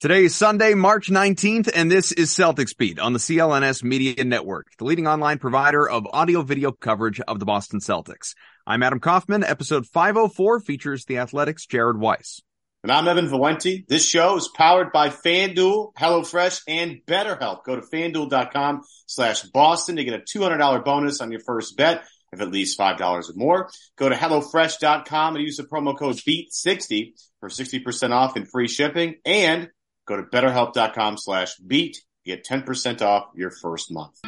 [0.00, 4.68] Today is Sunday, March 19th, and this is Celtics Beat on the CLNS Media Network,
[4.78, 8.34] the leading online provider of audio video coverage of the Boston Celtics.
[8.66, 9.44] I'm Adam Kaufman.
[9.44, 12.40] Episode 504 features the Athletic's Jared Weiss.
[12.82, 13.84] And I'm Evan Valenti.
[13.90, 17.64] This show is powered by FanDuel, HelloFresh, and BetterHelp.
[17.66, 22.40] Go to FanDuel.com slash Boston to get a $200 bonus on your first bet of
[22.40, 23.68] at least $5 or more.
[23.98, 29.16] Go to HelloFresh.com and use the promo code BEAT60 for 60% off and free shipping.
[29.26, 29.68] And
[30.10, 32.02] Go to betterhelp.com slash beat.
[32.26, 34.18] Get 10% off your first month.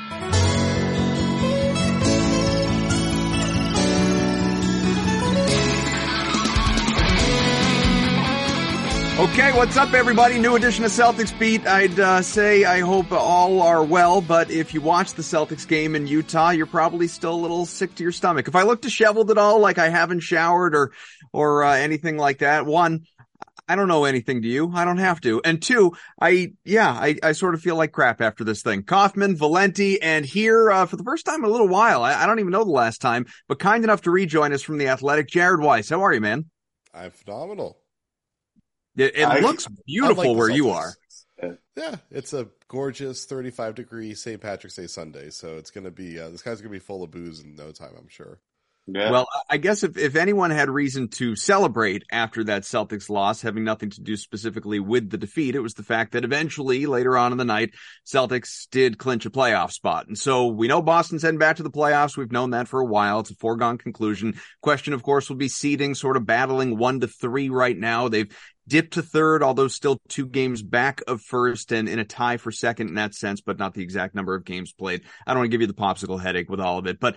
[9.18, 10.38] Okay, what's up, everybody?
[10.38, 11.66] New edition of Celtics Beat.
[11.66, 15.94] I'd uh, say I hope all are well, but if you watch the Celtics game
[15.94, 18.48] in Utah, you're probably still a little sick to your stomach.
[18.48, 20.92] If I look disheveled at all, like I haven't showered or
[21.32, 23.04] or uh, anything like that, one,
[23.72, 24.70] I don't know anything to you.
[24.74, 25.40] I don't have to.
[25.46, 28.82] And two, I, yeah, I, I sort of feel like crap after this thing.
[28.82, 32.26] Kaufman, Valenti, and here, uh, for the first time in a little while, I, I,
[32.26, 35.26] don't even know the last time, but kind enough to rejoin us from the athletic,
[35.28, 35.88] Jared Weiss.
[35.88, 36.50] How are you, man?
[36.92, 37.78] I'm phenomenal.
[38.94, 40.92] It, it I, looks beautiful like where you are.
[41.74, 44.38] Yeah, it's a gorgeous 35 degree St.
[44.38, 45.30] Patrick's Day Sunday.
[45.30, 47.56] So it's going to be, uh, this guy's going to be full of booze in
[47.56, 48.38] no time, I'm sure.
[48.86, 49.12] Yeah.
[49.12, 53.62] Well, I guess if, if anyone had reason to celebrate after that Celtics loss, having
[53.62, 57.30] nothing to do specifically with the defeat, it was the fact that eventually later on
[57.30, 60.08] in the night, Celtics did clinch a playoff spot.
[60.08, 62.16] And so we know Boston's heading back to the playoffs.
[62.16, 63.20] We've known that for a while.
[63.20, 64.34] It's a foregone conclusion.
[64.62, 68.08] Question, of course, will be seeding, sort of battling one to three right now.
[68.08, 72.36] They've dipped to third, although still two games back of first and in a tie
[72.36, 75.02] for second in that sense, but not the exact number of games played.
[75.24, 77.16] I don't want to give you the popsicle headache with all of it, but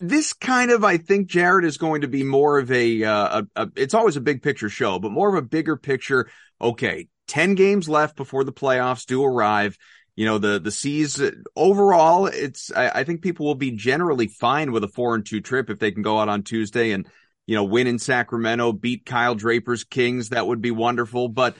[0.00, 3.62] this kind of, I think, Jared is going to be more of a, uh, a,
[3.62, 6.30] a, it's always a big picture show, but more of a bigger picture.
[6.60, 9.76] Okay, 10 games left before the playoffs do arrive.
[10.16, 11.22] You know, the, the C's
[11.54, 15.40] overall, it's, I, I think people will be generally fine with a four and two
[15.40, 17.06] trip if they can go out on Tuesday and,
[17.46, 20.30] you know, win in Sacramento, beat Kyle Draper's Kings.
[20.30, 21.28] That would be wonderful.
[21.28, 21.56] But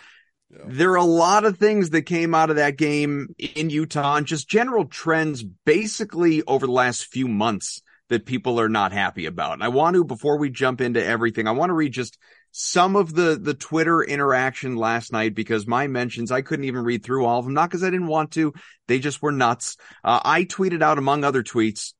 [0.51, 0.65] yeah.
[0.67, 4.27] there are a lot of things that came out of that game in Utah and
[4.27, 9.55] just general trends basically over the last few months that people are not happy about.
[9.55, 12.19] And I want to, before we jump into everything, I want to read just
[12.51, 17.05] some of the, the Twitter interaction last night because my mentions, I couldn't even read
[17.05, 18.53] through all of them, not because I didn't want to.
[18.89, 19.77] They just were nuts.
[20.03, 21.95] Uh, I tweeted out among other tweets,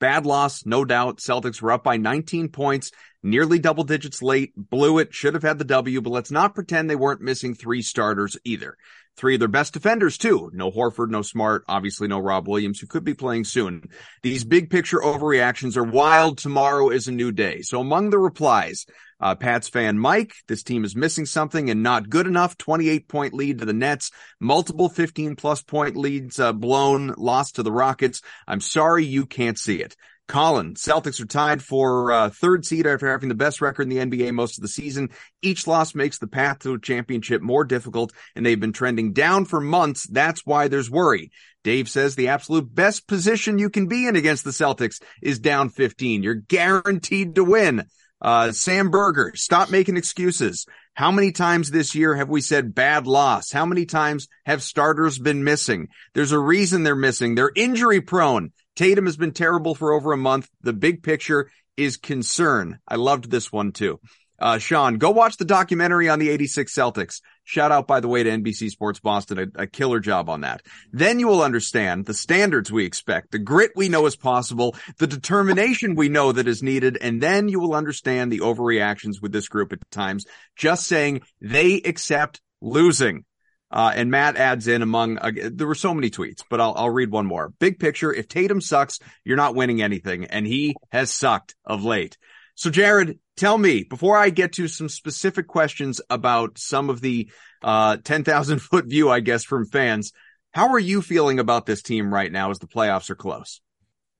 [0.00, 1.18] bad loss, no doubt.
[1.18, 2.90] Celtics were up by 19 points,
[3.22, 6.88] nearly double digits late, blew it, should have had the W, but let's not pretend
[6.88, 8.78] they weren't missing three starters either.
[9.16, 10.50] Three of their best defenders too.
[10.52, 13.84] No Horford, no Smart, obviously no Rob Williams, who could be playing soon.
[14.22, 16.36] These big picture overreactions are wild.
[16.36, 17.62] Tomorrow is a new day.
[17.62, 18.84] So among the replies,
[19.18, 22.58] uh, Pats fan Mike, this team is missing something and not good enough.
[22.58, 27.62] 28 point lead to the Nets, multiple 15 plus point leads, uh, blown, lost to
[27.62, 28.20] the Rockets.
[28.46, 29.96] I'm sorry you can't see it.
[30.28, 33.98] Colin, Celtics are tied for uh, third seed after having the best record in the
[34.18, 35.10] NBA most of the season.
[35.40, 39.44] Each loss makes the path to a championship more difficult, and they've been trending down
[39.44, 40.04] for months.
[40.04, 41.30] That's why there's worry.
[41.62, 45.68] Dave says the absolute best position you can be in against the Celtics is down
[45.68, 46.22] 15.
[46.22, 47.84] You're guaranteed to win.
[48.20, 50.66] Uh, Sam Berger, stop making excuses.
[50.94, 53.52] How many times this year have we said bad loss?
[53.52, 55.88] How many times have starters been missing?
[56.14, 57.34] There's a reason they're missing.
[57.34, 58.52] They're injury prone.
[58.76, 60.48] Tatum has been terrible for over a month.
[60.62, 62.78] The big picture is concern.
[62.86, 64.00] I loved this one too.
[64.38, 67.22] Uh, Sean, go watch the documentary on the 86 Celtics.
[67.44, 70.60] Shout out, by the way, to NBC Sports Boston, a, a, killer job on that.
[70.92, 75.06] Then you will understand the standards we expect, the grit we know is possible, the
[75.06, 79.48] determination we know that is needed, and then you will understand the overreactions with this
[79.48, 80.26] group at times.
[80.54, 83.24] Just saying they accept losing.
[83.70, 86.90] Uh, and Matt adds in among, uh, there were so many tweets, but I'll, I'll
[86.90, 87.52] read one more.
[87.58, 88.12] Big picture.
[88.12, 90.26] If Tatum sucks, you're not winning anything.
[90.26, 92.16] And he has sucked of late.
[92.54, 97.28] So Jared, tell me before I get to some specific questions about some of the,
[97.62, 100.12] uh, 10,000 foot view, I guess, from fans.
[100.52, 103.60] How are you feeling about this team right now as the playoffs are close?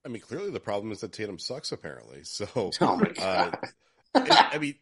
[0.04, 2.24] I mean, clearly the problem is that Tatum sucks apparently.
[2.24, 2.46] So,
[2.80, 3.50] oh uh,
[4.14, 4.74] I mean,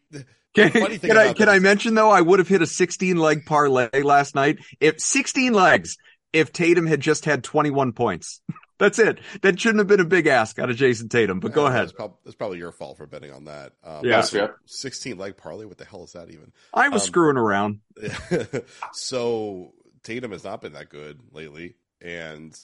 [0.55, 2.09] Can, can I can this- I mention though?
[2.11, 4.59] I would have hit a 16 leg parlay last night.
[4.79, 5.97] If 16 legs,
[6.33, 8.41] if Tatum had just had 21 points,
[8.79, 9.19] that's it.
[9.41, 11.39] That shouldn't have been a big ask out of Jayson Tatum.
[11.39, 11.83] But go ahead.
[11.83, 13.73] That's, prob- that's probably your fault for betting on that.
[13.83, 14.21] Um, Yeah.
[14.21, 14.35] That's
[14.65, 15.65] 16 leg parlay.
[15.65, 16.51] What the hell is that even?
[16.73, 17.79] I was Um, screwing around.
[18.93, 19.73] so
[20.03, 22.57] Tatum has not been that good lately, and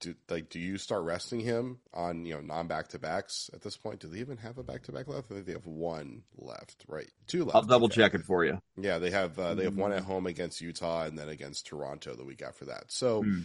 [0.00, 3.62] do like do you start resting him on you know non back to backs at
[3.62, 4.00] this point?
[4.00, 5.30] Do they even have a back to back left?
[5.30, 7.10] I think they have one left, right?
[7.26, 7.56] Two left.
[7.56, 7.96] I'll double okay.
[7.96, 8.60] check it for you.
[8.76, 12.14] Yeah, they have uh, they have one at home against Utah and then against Toronto
[12.14, 12.84] the week after that.
[12.88, 13.40] So Hmm.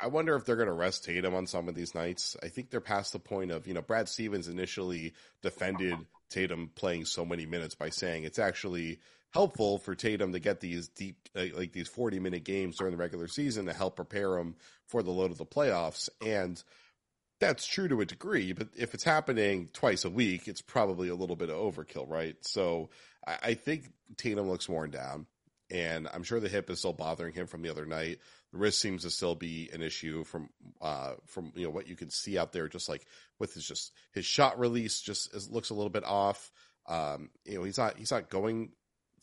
[0.00, 2.36] I wonder if they're going to rest Tatum on some of these nights.
[2.42, 5.96] I think they're past the point of you know Brad Stevens initially defended
[6.28, 9.00] Tatum playing so many minutes by saying it's actually
[9.32, 12.98] helpful for Tatum to get these deep like, like these 40 minute games during the
[12.98, 14.56] regular season to help prepare him
[14.86, 16.62] for the load of the playoffs and
[17.42, 21.14] that's true to a degree, but if it's happening twice a week, it's probably a
[21.16, 22.36] little bit of overkill, right?
[22.42, 22.90] So
[23.26, 25.26] I, I think Tatum looks worn down,
[25.68, 28.20] and I'm sure the hip is still bothering him from the other night.
[28.52, 30.50] The wrist seems to still be an issue from
[30.80, 33.04] uh, from you know what you can see out there, just like
[33.40, 36.52] with his just his shot release just is, looks a little bit off.
[36.86, 38.70] Um, you know, he's not he's not going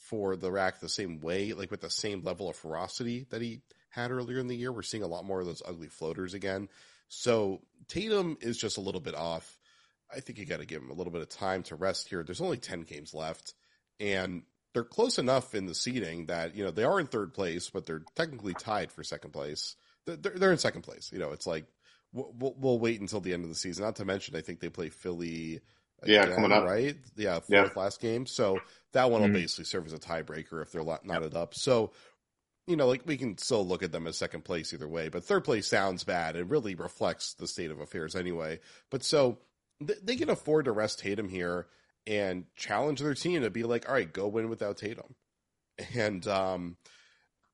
[0.09, 3.61] for the rack the same way, like with the same level of ferocity that he
[3.89, 4.71] had earlier in the year.
[4.71, 6.67] We're seeing a lot more of those ugly floaters again.
[7.09, 9.57] So Tatum is just a little bit off.
[10.13, 12.23] I think you got to give him a little bit of time to rest here.
[12.23, 13.53] There's only 10 games left
[14.00, 17.69] and they're close enough in the seeding that, you know, they are in third place,
[17.69, 19.75] but they're technically tied for second place.
[20.06, 21.11] They're, they're in second place.
[21.11, 21.65] You know, it's like,
[22.13, 23.83] we'll, we'll wait until the end of the season.
[23.83, 25.61] Not to mention, I think they play Philly.
[26.06, 26.63] Yeah, coming up.
[26.66, 26.96] right?
[27.16, 27.63] Yeah, Yeah.
[27.63, 28.25] fourth last game.
[28.25, 28.60] So
[28.94, 29.34] that one will Mhm.
[29.34, 31.54] basically serve as a tiebreaker if they're lo- knotted up.
[31.56, 31.92] So
[32.68, 35.24] you know, like we can still look at them as second place either way, but
[35.24, 36.36] third place sounds bad.
[36.36, 38.60] It really reflects the state of affairs anyway.
[38.92, 39.40] But so
[39.86, 41.68] th- they can afford to rest Tatum here
[42.06, 45.16] and challenge their team to be like, all right, go win without Tatum.
[45.95, 46.78] And, um,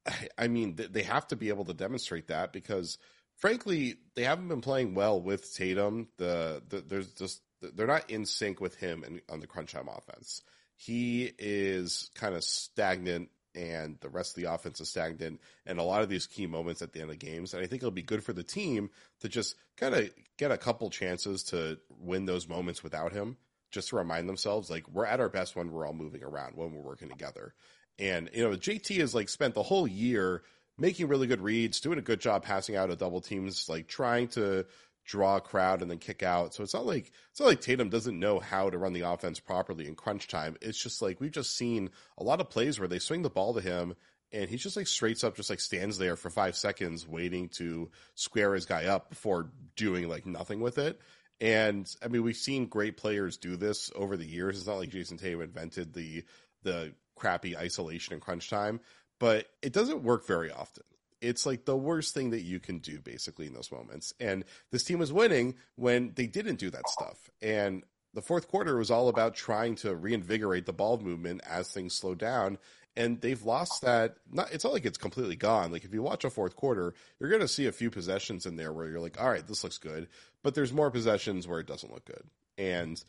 [0.05, 2.97] I- I mean, th- they have to be able to demonstrate that because
[3.37, 6.09] frankly, they haven't been playing well with Tatum.
[6.17, 7.41] The, the there's just,
[7.73, 10.41] they're not in sync with him in, on the crunch time offense.
[10.77, 15.83] He is kind of stagnant and the rest of the offense is stagnant and a
[15.83, 17.53] lot of these key moments at the end of games.
[17.53, 18.89] And I think it'll be good for the team
[19.21, 23.37] to just kind of get a couple chances to win those moments without him,
[23.71, 26.73] just to remind themselves like we're at our best when we're all moving around, when
[26.73, 27.53] we're working together.
[27.97, 30.43] And, you know, JT has like spent the whole year
[30.77, 34.27] making really good reads, doing a good job passing out of double teams, like trying
[34.29, 34.65] to
[35.05, 36.53] draw a crowd and then kick out.
[36.53, 39.39] So it's not like it's not like Tatum doesn't know how to run the offense
[39.39, 40.57] properly in crunch time.
[40.61, 43.53] It's just like we've just seen a lot of plays where they swing the ball
[43.53, 43.95] to him
[44.31, 47.89] and he's just like straight up just like stands there for five seconds waiting to
[48.15, 50.99] square his guy up before doing like nothing with it.
[51.39, 54.57] And I mean, we've seen great players do this over the years.
[54.57, 56.23] It's not like Jayson Tatum invented the
[56.63, 58.79] the crappy isolation and crunch time,
[59.19, 60.83] but it doesn't work very often.
[61.25, 64.13] It's like the worst thing that you can do basically in those moments.
[64.19, 67.29] And this team was winning when they didn't do that stuff.
[67.41, 67.83] And
[68.13, 72.15] the fourth quarter was all about trying to reinvigorate the ball movement as things slow
[72.15, 72.57] down.
[72.95, 74.15] And they've lost that.
[74.31, 75.71] Not, it's not like it's completely gone.
[75.71, 78.55] Like if you watch a fourth quarter, you're going to see a few possessions in
[78.55, 80.07] there where you're like, all right, this looks good.
[80.43, 82.23] But there's more possessions where it doesn't look good.
[82.57, 83.03] And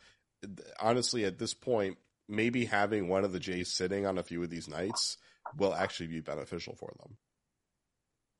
[0.81, 1.99] honestly, at this point,
[2.29, 5.19] maybe having one of the Jays sitting on a few of these nights
[5.57, 7.17] will actually be beneficial for them.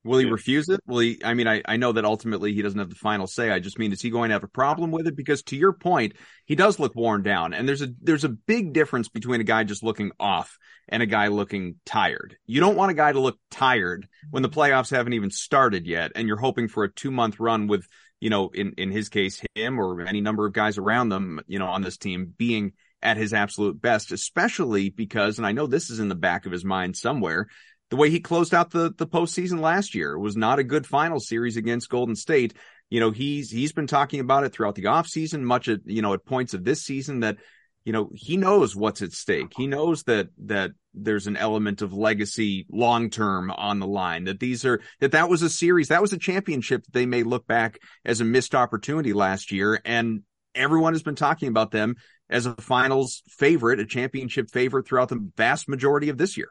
[0.07, 0.31] Will he Yeah.
[0.31, 0.79] refuse it?
[0.87, 1.19] Will he?
[1.23, 3.51] I mean, I, I know that ultimately he doesn't have the final say.
[3.51, 5.15] I just mean, is he going to have a problem with it?
[5.15, 6.13] Because to your point,
[6.45, 9.63] he does look worn down, and there's a there's a big difference between a guy
[9.63, 10.57] just looking off
[10.89, 12.37] and a guy looking tired.
[12.45, 16.13] You don't want a guy to look tired when the playoffs haven't even started yet,
[16.15, 17.85] and you're hoping for a two month run with,
[18.19, 21.59] you know, in in his case, him or any number of guys around them, you
[21.59, 22.73] know, on this team being
[23.03, 26.51] at his absolute best, especially because, and I know this is in the back of
[26.51, 27.47] his mind somewhere
[27.89, 30.85] the way he closed out the the postseason last year It was not a good
[30.85, 32.53] final series against Golden State.
[32.89, 36.13] You know, he's he's been talking about it throughout the offseason, much at you know
[36.13, 37.37] at points of this season that
[37.85, 39.53] you know he knows what's at stake.
[39.55, 44.25] He knows that that there's an element of legacy long term on the line.
[44.25, 47.23] That these are that that was a series, that was a championship that they may
[47.23, 50.23] look back as a missed opportunity last year, and
[50.55, 51.95] everyone has been talking about them
[52.29, 56.49] as a finals favorite, a championship favorite throughout the vast majority of this year.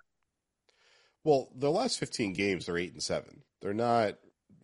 [1.27, 3.43] Well, the last 15 games, they're eight and seven.
[3.61, 4.15] They're not,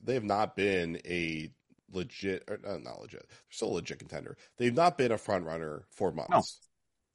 [0.03, 1.51] they have not been a
[1.93, 4.37] legit, or uh, not legit, they're still a legit contender.
[4.59, 6.61] They've not been a front runner for months.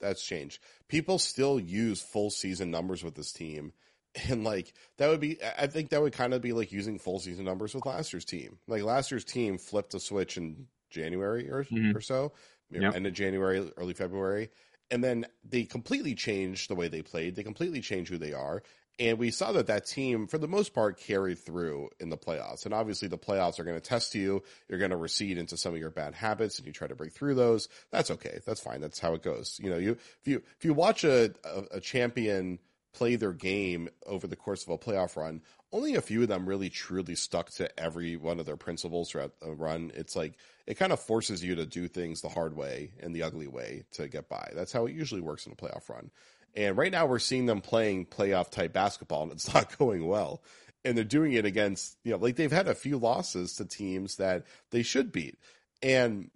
[0.01, 0.60] That's changed.
[0.89, 3.72] People still use full season numbers with this team.
[4.30, 7.20] And like, that would be, I think that would kind of be like using full
[7.20, 8.58] season numbers with last year's team.
[8.68, 11.94] Like last year's team flipped a switch in January or, Mhm.
[11.96, 12.34] or so,
[12.72, 12.96] Yep.
[12.96, 14.50] end of January, early February.
[14.89, 17.36] and then they completely changed the way they played.
[17.36, 18.63] They completely changed who they are.
[19.00, 22.66] And we saw that that team, for the most part, carried through in the playoffs.
[22.66, 24.42] And obviously, the playoffs are going to test you.
[24.68, 27.13] You're going to recede into some of your bad habits, and you try to break
[27.13, 27.70] through those.
[27.92, 28.39] That's okay.
[28.46, 28.82] That's fine.
[28.82, 29.60] That's how it goes.
[29.62, 32.60] You know, you if you if you watch a, a, a champion
[32.94, 36.48] play their game over the course of a playoff run, only a few of them
[36.48, 39.92] really truly stuck to every one of their principles throughout a run.
[39.94, 40.34] It's like
[40.66, 43.84] it kind of forces you to do things the hard way and the ugly way
[43.92, 44.51] to get by.
[44.56, 46.10] That's how it usually works in a playoff run.
[46.56, 50.42] And right now we're seeing them playing playoff type basketball and it's not going well.
[50.86, 54.16] And they're doing it against, you know, like they've had a few losses to teams
[54.18, 55.38] that they should beat.
[55.82, 56.32] And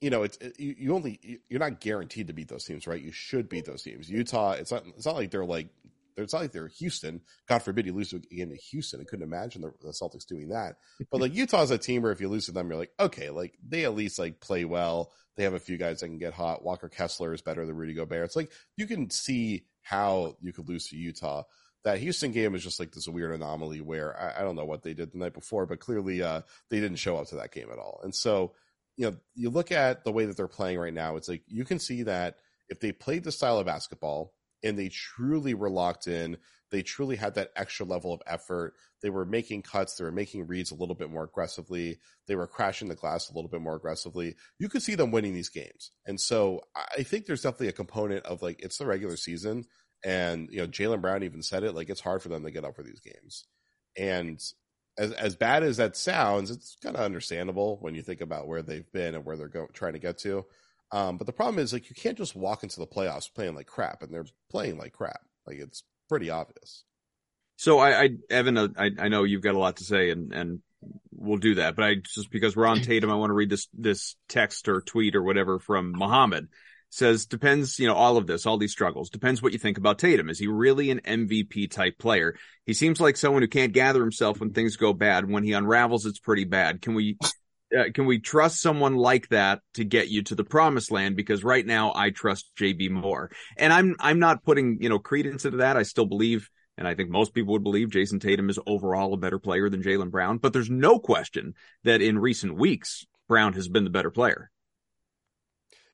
[0.00, 3.00] you know, it's it, you only you're not guaranteed to beat those teams, right?
[3.00, 4.10] You should beat those teams.
[4.10, 5.68] Utah, it's not it's not like they're like
[6.16, 7.20] it's not like they're Houston.
[7.48, 9.00] God forbid you lose to again to Houston.
[9.00, 10.76] I couldn't imagine the, the Celtics doing that.
[11.10, 13.58] But like Utah's a team where if you lose to them, you're like, okay, like
[13.66, 15.12] they at least like play well.
[15.36, 16.64] They have a few guys that can get hot.
[16.64, 18.24] Walker Kessler is better than Rudy Gobert.
[18.24, 21.42] It's like you can see how you could lose to Utah.
[21.82, 24.82] That Houston game is just like this weird anomaly where I, I don't know what
[24.82, 27.68] they did the night before, but clearly uh, they didn't show up to that game
[27.70, 28.00] at all.
[28.02, 28.52] And so,
[28.96, 31.64] you know, you look at the way that they're playing right now, it's like you
[31.64, 32.38] can see that
[32.70, 34.32] if they played the style of basketball
[34.64, 36.38] and they truly were locked in,
[36.70, 38.74] they truly had that extra level of effort.
[39.00, 42.48] They were making cuts, they were making reads a little bit more aggressively, they were
[42.48, 44.34] crashing the glass a little bit more aggressively.
[44.58, 45.92] You could see them winning these games.
[46.06, 49.66] And so I think there's definitely a component of like it's the regular season
[50.04, 52.64] and you know, Jaylen Brown even said it, like it's hard for them to get
[52.64, 53.46] up for these games.
[53.96, 54.42] And
[54.98, 58.62] as as bad as that sounds, it's kind of understandable when you think about where
[58.62, 60.44] they've been and where they're going, trying to get to.
[60.92, 63.66] Um, but the problem is like you can't just walk into the playoffs playing like
[63.66, 65.20] crap, and they're playing like crap.
[65.46, 66.84] Like it's pretty obvious.
[67.56, 70.32] So I, I Evan, uh, I, I know you've got a lot to say, and
[70.32, 70.60] and
[71.12, 71.76] we'll do that.
[71.76, 74.80] But I just because we're on Tatum, I want to read this this text or
[74.80, 76.48] tweet or whatever from Muhammad
[76.94, 79.98] says depends, you know, all of this, all these struggles depends what you think about
[79.98, 80.30] Tatum.
[80.30, 82.36] Is he really an MVP type player?
[82.66, 85.28] He seems like someone who can't gather himself when things go bad.
[85.28, 86.80] When he unravels, it's pretty bad.
[86.80, 87.18] Can we,
[87.76, 91.16] uh, can we trust someone like that to get you to the promised land?
[91.16, 95.44] Because right now I trust JB Moore, and I'm, I'm not putting, you know, credence
[95.44, 95.76] into that.
[95.76, 99.18] I still believe and I think most people would believe Jayson Tatum is overall a
[99.18, 101.54] better player than Jaylen Brown, but there's no question
[101.84, 104.50] that in recent weeks, Brown has been the better player.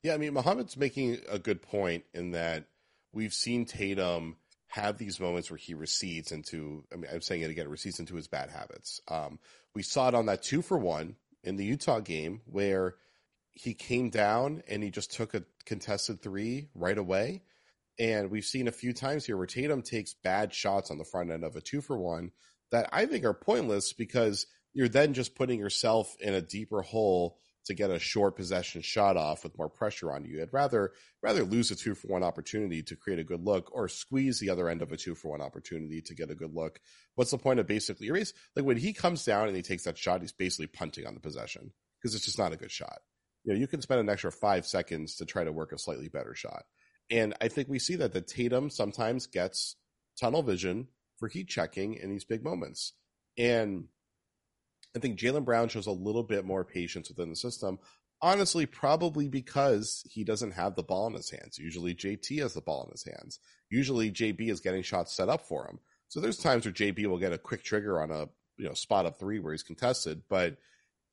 [0.03, 2.65] Yeah, I mean, Muhammad's making a good point in that
[3.13, 4.37] we've seen Tatum
[4.69, 8.17] have these moments where he recedes into, I mean, I'm saying it again, recedes into
[8.17, 9.01] his bad habits.
[9.09, 9.39] Um,
[9.75, 12.97] we saw it on that two for one in the Utah game where
[13.53, 17.43] he came down and he just took a contested three right away.
[17.99, 21.31] And we've seen a few times here where Tatum takes bad shots on the front
[21.31, 22.31] end of a two for one
[22.71, 27.39] that I think are pointless because you're then just putting yourself in a deeper hole
[27.67, 30.43] to get a short possession shot off with more pressure on you.
[30.43, 33.89] I'd rather rather lose a two for one opportunity to create a good look or
[33.89, 36.81] squeeze the other end of a two for one opportunity to get a good look.
[37.15, 38.33] What's the point of basically erase?
[38.57, 41.21] Like when he comes down and he takes that shot, he's basically punting on the
[41.21, 43.01] possession because it's just not a good shot.
[43.45, 46.09] You know, you can spend an extra five seconds to try to work a slightly
[46.09, 46.65] better shot.
[47.11, 49.77] And I think we see that the Tatum sometimes gets
[50.19, 50.89] tunnel vision
[51.19, 52.93] for heat checking in these big moments.
[53.37, 53.89] And
[54.97, 57.79] I think Jaylen Brown shows a little bit more patience within the system.
[58.23, 61.59] Honestly, probably because he doesn't have the ball in his hands.
[61.59, 63.39] Usually JT has the ball in his hands.
[63.71, 65.79] Usually JB is getting shots set up for him.
[66.09, 68.29] So there's times where JB will get a quick trigger on a
[68.59, 70.59] you know spot up three where he's contested, but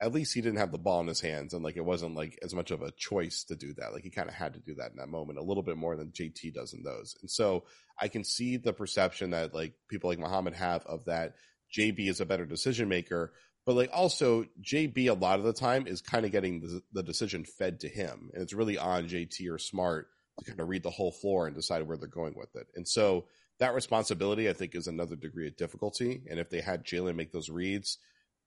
[0.02, 2.38] at least he didn't have the ball in his hands and like it wasn't like
[2.44, 3.94] as much of a choice to do that.
[3.94, 5.96] Like he kind of had to do that in that moment a little bit more
[5.96, 7.16] than JT does in those.
[7.22, 7.64] And so
[8.00, 11.36] I can see the perception that like people like Muhammad have of that
[11.76, 13.34] JB is a better decision maker,
[13.68, 17.04] but like also JB a lot of the time is kind of getting the, the,
[17.04, 20.08] decision fed to him, and it's really on JT or Smart
[20.40, 22.68] to kind of read the whole floor and decide where they're going with it.
[22.76, 23.26] And so
[23.60, 26.22] that responsibility, I think, is another degree of difficulty.
[26.30, 27.98] And if they had Jaylen make those reads,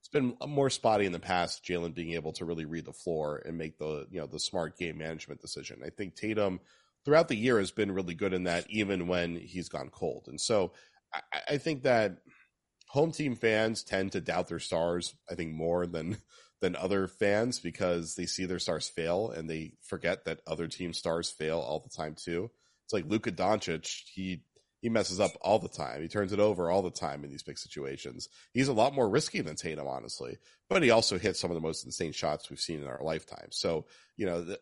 [0.00, 1.66] it's been more spotty in the past.
[1.66, 4.78] Jaylen being able to really read the floor and make the you know the smart
[4.78, 5.82] game management decision.
[5.84, 6.60] I think Tatum
[7.04, 10.28] throughout the year has been really good in that, even when he's gone cold.
[10.28, 10.72] And so
[11.12, 12.18] I, I think that
[12.90, 16.18] home team fans tend to doubt their stars, I think, more than
[16.60, 20.92] than other fans because they see their stars fail and they forget that other team
[20.92, 22.50] stars fail all the time too.
[22.84, 24.42] It's like Luka Doncic, he
[24.82, 26.02] he messes up all the time.
[26.02, 28.28] He turns it over all the time in these big situations.
[28.52, 31.60] He's a lot more risky than Tatum, honestly, but he also hits some of the
[31.60, 33.48] most insane shots we've seen in our lifetime.
[33.50, 34.56] So, you know,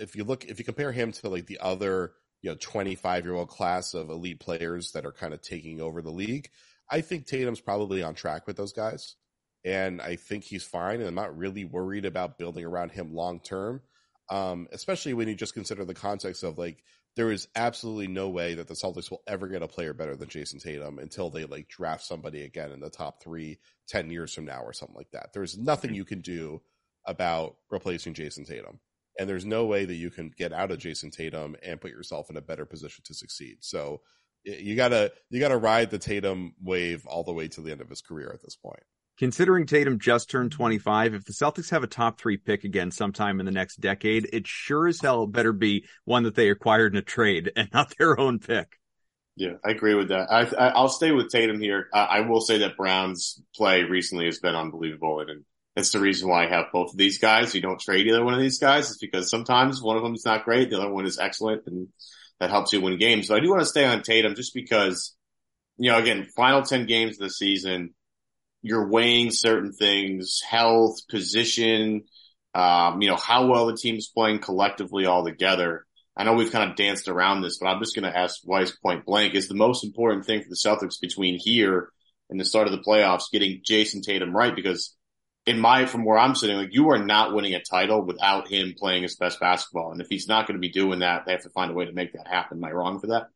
[0.00, 3.34] if you look, if you compare him to like the other, you know, 25 year
[3.34, 6.50] old class of elite players that are kind of taking over the league,
[6.90, 9.16] I think Tatum's probably on track with those guys.
[9.64, 11.00] And I think he's fine.
[11.00, 13.82] And I'm not really worried about building around him long term.
[14.30, 16.84] Um, especially when you just consider the context of like
[17.16, 20.28] there is absolutely no way that the Celtics will ever get a player better than
[20.28, 24.44] Jayson Tatum until they like draft somebody again in the top three 10 years from
[24.44, 25.32] now or something like that.
[25.32, 26.60] There's nothing you can do
[27.06, 28.78] about replacing Jayson Tatum.
[29.18, 32.30] And there's no way that you can get out of Jayson Tatum and put yourself
[32.30, 33.56] in a better position to succeed.
[33.60, 34.02] So
[34.44, 37.88] you gotta you gotta ride the Tatum wave all the way to the end of
[37.88, 38.82] his career at this point.
[39.18, 43.40] Considering Tatum just turned 25, if the Celtics have a top three pick again sometime
[43.40, 46.98] in the next decade, it sure as hell better be one that they acquired in
[46.98, 48.78] a trade and not their own pick.
[49.34, 50.30] Yeah, I agree with that.
[50.30, 51.88] I, will stay with Tatum here.
[51.94, 55.44] I, I, will say that Brown's play recently has been unbelievable, and
[55.76, 57.54] that's the reason why I have both of these guys.
[57.54, 60.24] You don't trade either one of these guys, is because sometimes one of them is
[60.24, 61.86] not great, the other one is excellent, and
[62.40, 63.26] that helps you win games.
[63.26, 65.14] So I do want to stay on Tatum just because,
[65.76, 67.94] you know, again, final 10 games of the season,
[68.62, 72.04] you're weighing certain things, health, position,
[72.54, 75.84] um, you know, how well the team's playing collectively all together.
[76.16, 78.72] I know we've kind of danced around this, but I'm just going to ask Weiss
[78.72, 81.90] point blank is the most important thing for the Celtics between here
[82.28, 84.96] and the start of the playoffs, getting Jayson Tatum right because
[85.48, 88.74] in my, from where I'm sitting, like you are not winning a title without him
[88.78, 89.92] playing his best basketball.
[89.92, 91.86] And if he's not going to be doing that, they have to find a way
[91.86, 92.58] to make that happen.
[92.58, 93.30] Am I wrong for that?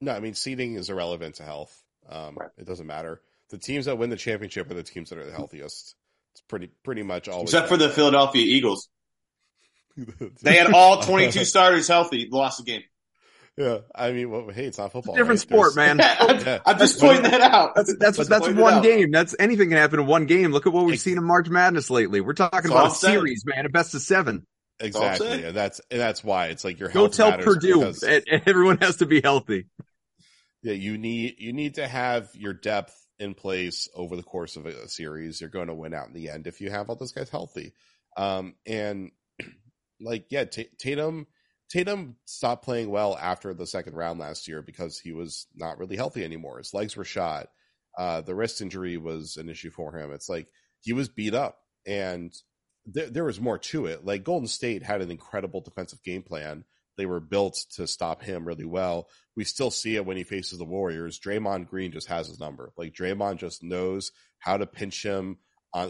[0.00, 1.76] No, I mean, seeding is irrelevant to health.
[2.08, 2.50] Um, right.
[2.56, 3.20] It doesn't matter.
[3.50, 5.96] The teams that win the championship are the teams that are the healthiest.
[6.32, 7.50] It's pretty, pretty much always.
[7.50, 8.88] Except for the Philadelphia Eagles.
[10.42, 12.82] they had all 22 starters healthy, lost the game.
[13.56, 15.14] Yeah, I mean, well, hey, it's not football.
[15.14, 15.48] It's different right?
[15.48, 15.98] sport, There's, man.
[16.46, 16.58] yeah.
[16.66, 17.74] I'm just pointing that out.
[17.74, 19.10] That's that's, that's, that's one game.
[19.10, 20.52] That's anything can happen in one game.
[20.52, 22.20] Look at what we've seen in March Madness lately.
[22.20, 24.46] We're talking about a series, man, a best of seven.
[24.78, 28.42] Exactly, and that's and that's why it's like your go tell Purdue, because, and, and
[28.44, 29.66] everyone has to be healthy.
[30.62, 34.66] Yeah, you need you need to have your depth in place over the course of
[34.66, 35.40] a, series.
[35.40, 37.72] You're going to win out in the end if you have all those guys healthy.
[38.16, 39.10] Um, and
[40.00, 41.26] like, yeah, T- Tatum,
[41.68, 45.96] Tatum stopped playing well after the second round last year because he was not really
[45.96, 46.58] healthy anymore.
[46.58, 47.48] His legs were shot.
[47.98, 50.12] Uh, the wrist injury was an issue for him.
[50.12, 50.48] It's like
[50.80, 52.32] he was beat up and
[52.84, 54.04] there, there was more to it.
[54.04, 56.64] Like Golden State had an incredible defensive game plan.
[56.96, 59.08] They were built to stop him really well.
[59.36, 61.20] We still see it when he faces the Warriors.
[61.20, 62.72] Draymond Green just has his number.
[62.76, 65.38] Like Draymond just knows how to pinch him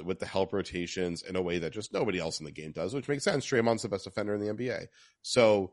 [0.04, 2.94] with the help rotations in a way that just nobody else in the game does,
[2.94, 3.46] which makes sense.
[3.46, 4.86] Draymond's the best defender in the NBA.
[5.22, 5.72] So,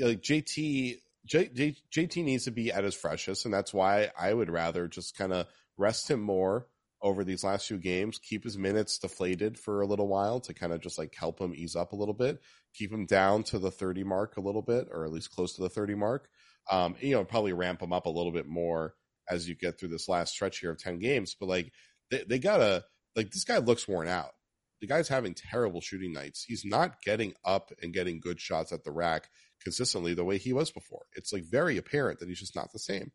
[0.00, 4.32] like JT, J, J, JT needs to be at his freshest, and that's why I
[4.32, 6.66] would rather just kind of rest him more
[7.02, 10.72] over these last few games, keep his minutes deflated for a little while to kind
[10.72, 12.40] of just like help him ease up a little bit,
[12.74, 15.62] keep him down to the 30 mark a little bit, or at least close to
[15.62, 16.28] the 30 mark.
[16.70, 18.94] Um, you know, probably ramp him up a little bit more
[19.28, 21.34] as you get through this last stretch here of 10 games.
[21.38, 21.72] But like,
[22.10, 22.84] they, they gotta,
[23.16, 24.32] like, this guy looks worn out.
[24.80, 26.44] The guy's having terrible shooting nights.
[26.46, 29.28] He's not getting up and getting good shots at the rack
[29.62, 31.04] consistently the way he was before.
[31.14, 33.12] It's like very apparent that he's just not the same.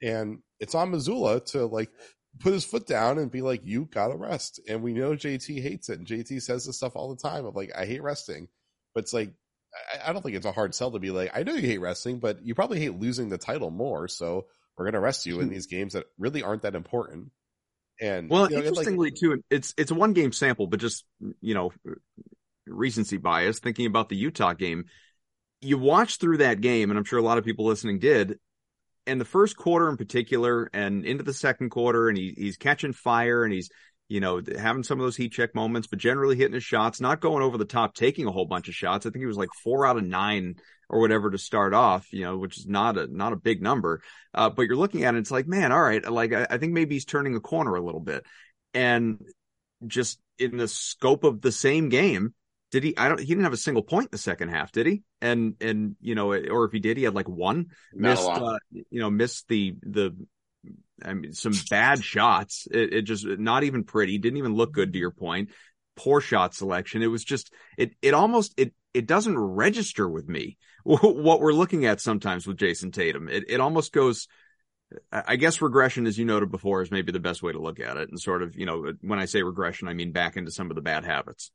[0.00, 1.90] And it's on Mazzulla to like
[2.40, 4.60] put his foot down and be like, you gotta rest.
[4.68, 5.98] And we know JT hates it.
[5.98, 8.48] And JT says this stuff all the time of like, I hate resting.
[8.94, 9.32] But it's like,
[9.92, 11.80] I, I don't think it's a hard sell to be like, I know you hate
[11.80, 14.08] wrestling, but you probably hate losing the title more.
[14.08, 15.54] So we're going to rest you in hmm.
[15.54, 17.32] these games that really aren't that important.
[18.00, 21.04] And well, you know, interestingly like, too, it's, it's a one game sample, but just,
[21.40, 21.72] you know,
[22.66, 24.84] recency bias thinking about the Utah game.
[25.60, 28.38] You watch through that game, and I'm sure a lot of people listening did
[29.08, 32.92] and the first quarter in particular and into the second quarter and he, he's catching
[32.92, 33.70] fire and he's
[34.08, 37.20] you know having some of those heat check moments but generally hitting his shots not
[37.20, 39.50] going over the top taking a whole bunch of shots i think he was like
[39.62, 40.56] four out of nine
[40.88, 44.02] or whatever to start off you know which is not a not a big number
[44.34, 46.72] uh, but you're looking at it it's like man all right like I, I think
[46.72, 48.24] maybe he's turning a corner a little bit
[48.74, 49.18] and
[49.86, 52.34] just in the scope of the same game
[52.70, 52.96] did he?
[52.96, 53.18] I don't.
[53.18, 55.02] He didn't have a single point in the second half, did he?
[55.22, 57.68] And and you know, or if he did, he had like one.
[57.94, 58.58] Not missed, uh,
[58.90, 60.14] you know, missed the the.
[61.04, 62.66] I mean, some bad shots.
[62.70, 64.18] It, it just not even pretty.
[64.18, 64.92] Didn't even look good.
[64.92, 65.50] To your point,
[65.96, 67.02] poor shot selection.
[67.02, 67.92] It was just it.
[68.02, 72.92] It almost it it doesn't register with me what we're looking at sometimes with Jayson
[72.92, 73.28] Tatum.
[73.28, 74.28] It it almost goes.
[75.12, 77.98] I guess regression, as you noted before, is maybe the best way to look at
[77.98, 78.08] it.
[78.08, 80.76] And sort of, you know, when I say regression, I mean back into some of
[80.76, 81.50] the bad habits.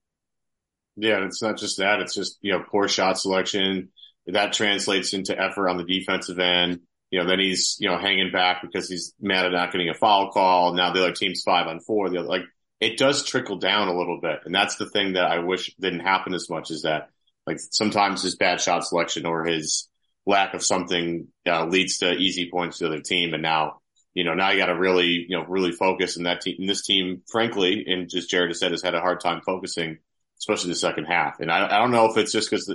[0.95, 1.99] Yeah, and it's not just that.
[1.99, 3.89] It's just, you know, poor shot selection.
[4.27, 6.81] That translates into effort on the defensive end.
[7.13, 9.93] You know, then he's, you know, hanging back because he's mad at not getting a
[9.93, 10.73] foul call.
[10.73, 12.09] Now the other team's five on four.
[12.09, 12.41] The other, like,
[12.79, 14.39] it does trickle down a little bit.
[14.45, 17.09] And that's the thing that I wish didn't happen as much is that,
[17.45, 19.87] like, sometimes his bad shot selection or his
[20.25, 23.35] lack of something uh, leads to easy points to the other team.
[23.35, 23.81] And now,
[24.15, 26.17] you know, now you got to really, you know, really focus.
[26.17, 29.01] And that team, and this team, frankly, and just Jared has said, has had a
[29.01, 29.99] hard time focusing
[30.39, 31.39] especially the second half.
[31.39, 32.73] And I, I don't know if it's just because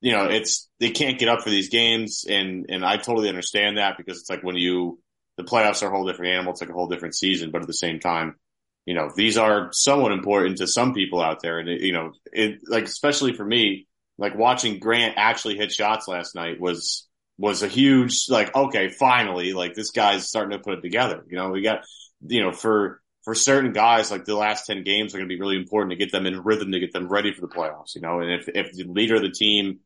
[0.00, 3.78] you know, it's they can't get up for these games, and and I totally understand
[3.78, 5.00] that because it's like when you
[5.36, 6.52] the playoffs are a whole different animal.
[6.52, 8.36] It's like a whole different season, but at the same time,
[8.84, 12.12] you know, these are somewhat important to some people out there, and it, you know,
[12.32, 13.86] it like especially for me,
[14.18, 17.06] like watching Grant actually hit shots last night was
[17.38, 21.24] was a huge like okay, finally, like this guy's starting to put it together.
[21.28, 21.84] You know, we got
[22.26, 25.40] you know for for certain guys, like the last 10 games are going to be
[25.40, 28.00] really important to get them in rhythm, to get them ready for the playoffs, you
[28.00, 29.80] know, and if, if the leader of the team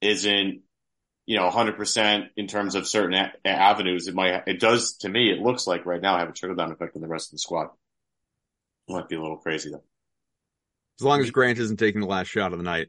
[0.00, 0.62] isn't,
[1.26, 5.30] you know, 100% in terms of certain a- avenues, it might, it does to me,
[5.30, 7.40] it looks like right now have a trickle down effect on the rest of the
[7.40, 7.68] squad.
[8.88, 9.84] Might be a little crazy though.
[10.98, 12.88] As long as Grant isn't taking the last shot of the night.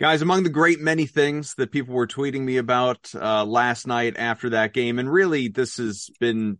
[0.00, 4.16] Guys, among the great many things that people were tweeting me about uh, last night
[4.16, 6.58] after that game, and really this has been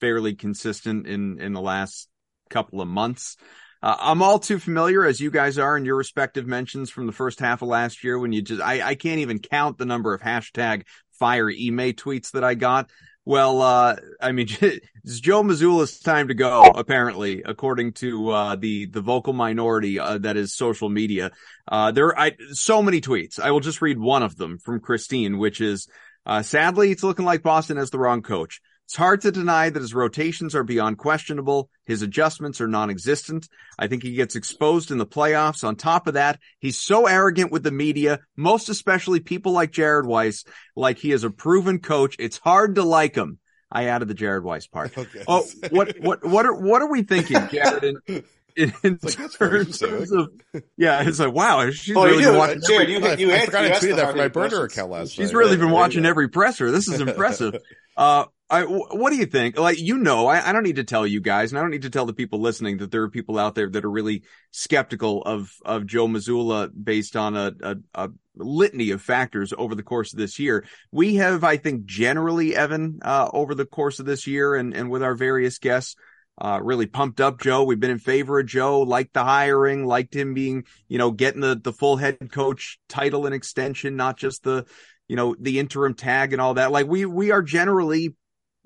[0.00, 2.08] fairly consistent in in the last
[2.48, 3.36] couple of months.
[3.82, 7.12] Uh, I'm all too familiar, as you guys are in your respective mentions from the
[7.12, 10.14] first half of last year, when you just I, I can't even count the number
[10.14, 10.84] of hashtag
[11.18, 12.88] fire Ime tweets that I got.
[13.30, 18.86] Well, uh, I mean, it's Joe Mazzulla's time to go, apparently, according to, uh, the,
[18.86, 21.30] the vocal minority, uh, that is social media.
[21.68, 23.38] Uh, there are so many tweets.
[23.38, 25.86] I will just read one of them from Christine, which is,
[26.26, 28.60] uh, sadly, it's looking like Boston has the wrong coach.
[28.90, 31.70] It's hard to deny that his rotations are beyond questionable.
[31.86, 33.48] His adjustments are non-existent.
[33.78, 35.62] I think he gets exposed in the playoffs.
[35.62, 40.06] On top of that, he's so arrogant with the media, most especially people like Jared
[40.06, 42.16] Weiss, like he is a proven coach.
[42.18, 43.38] It's hard to like him.
[43.70, 44.98] I added the Jared Weiss part.
[44.98, 45.22] Okay.
[45.28, 47.84] Oh, what, what, what are, what are we thinking, Jared?
[48.08, 48.24] In,
[48.56, 50.32] in, in like, terms, terms of,
[50.76, 52.60] yeah, it's like, wow, she's oh, really you, watching.
[52.66, 55.12] Jared, you, you, you, I, I forgot to tweet that from my burner account last
[55.12, 55.38] She's night.
[55.38, 56.72] really been watching every presser.
[56.72, 57.54] This is impressive.
[57.96, 59.56] Uh, I, what do you think?
[59.56, 61.82] Like, you know, I, I, don't need to tell you guys, and I don't need
[61.82, 65.22] to tell the people listening that there are people out there that are really skeptical
[65.22, 70.12] of, of Joe Mazzulla based on a, a, a litany of factors over the course
[70.12, 70.66] of this year.
[70.90, 74.90] We have, I think, generally, Evan, uh, over the course of this year and, and
[74.90, 75.94] with our various guests,
[76.40, 77.62] uh, really pumped up Joe.
[77.62, 81.40] We've been in favor of Joe, liked the hiring, liked him being, you know, getting
[81.40, 84.66] the, the full head coach title and extension, not just the,
[85.06, 86.72] you know, the interim tag and all that.
[86.72, 88.16] Like we, we are generally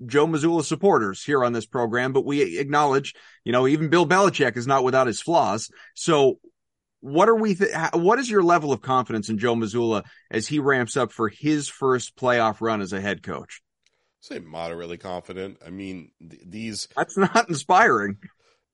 [0.05, 4.57] Joe Mazzulla supporters here on this program, but we acknowledge, you know, even Bill Belichick
[4.57, 5.69] is not without his flaws.
[5.93, 6.39] So
[6.99, 10.59] what are we, th- what is your level of confidence in Joe Mazzulla as he
[10.59, 13.61] ramps up for his first playoff run as a head coach?
[14.25, 15.59] say moderately confident.
[15.65, 16.87] I mean, th- these.
[16.95, 18.17] That's not inspiring.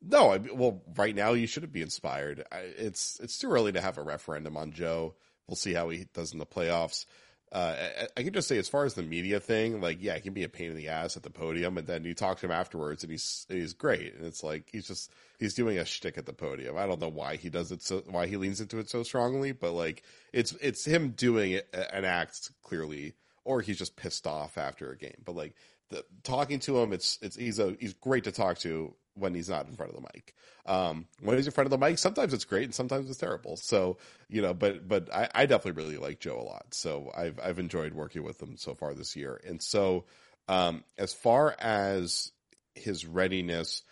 [0.02, 2.44] No, I, well, right now you shouldn't be inspired.
[2.52, 5.16] I, it's, it's too early to have a referendum on Joe.
[5.48, 7.06] We'll see how he does in the playoffs
[7.52, 10.22] uh, I, I, can just say as far as the media thing, like yeah, he
[10.22, 12.46] can be a pain in the ass at the podium, and then you talk to
[12.46, 16.18] him afterwards, and he's he's great, and it's like he's just he's doing a shtick
[16.18, 16.78] at the podium.
[16.78, 19.52] I don't know why he does it so why he leans into it so strongly,
[19.52, 24.90] but like it's it's him doing an act clearly, or he's just pissed off after
[24.90, 25.22] a game.
[25.26, 25.54] But like
[25.90, 29.50] the, talking to him, it's it's he's a he's great to talk to when he's
[29.50, 30.34] not in front of the mic.
[30.66, 33.58] Um, when he's in front of the mic, sometimes it's great and sometimes it's terrible.
[33.58, 33.98] So,
[34.30, 36.74] you know, but, but I, I definitely really like Joe a lot.
[36.74, 39.40] So I've, I've enjoyed working with him so far this year.
[39.46, 40.06] And so,
[40.48, 42.32] um, as far as
[42.76, 43.84] his readiness,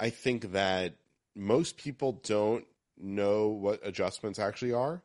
[0.00, 0.94] I think that
[1.34, 2.64] most people don't
[2.98, 5.02] know what adjustments actually are.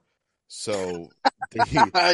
[0.48, 1.10] So,
[1.52, 1.62] they,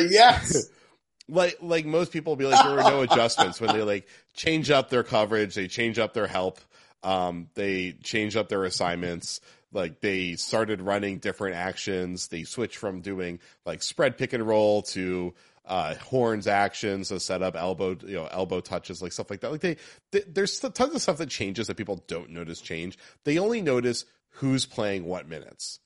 [0.09, 0.69] yes.
[1.29, 4.69] like like most people will be like there were no adjustments when they like change
[4.69, 6.59] up their coverage, they change up their help,
[7.03, 9.41] um, they changed up their assignments.
[9.71, 12.27] Like they started running different actions.
[12.27, 15.33] They switched from doing like spread pick and roll to
[15.65, 19.51] uh, horns actions, so set up elbow, you know, elbow touches, like stuff like that.
[19.51, 19.77] Like they,
[20.11, 22.97] they, there's tons of stuff that changes that people don't notice change.
[23.23, 25.79] They only notice who's playing what minutes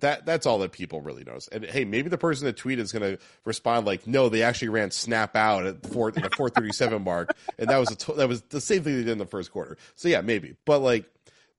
[0.00, 1.48] that that's all that people really knows.
[1.48, 4.68] And hey, maybe the person that tweeted is going to respond like, "No, they actually
[4.68, 7.96] ran snap out at the four the four thirty seven mark, and that was a
[7.96, 10.56] to- that was the same thing they did in the first quarter." So yeah, maybe,
[10.64, 11.04] but like,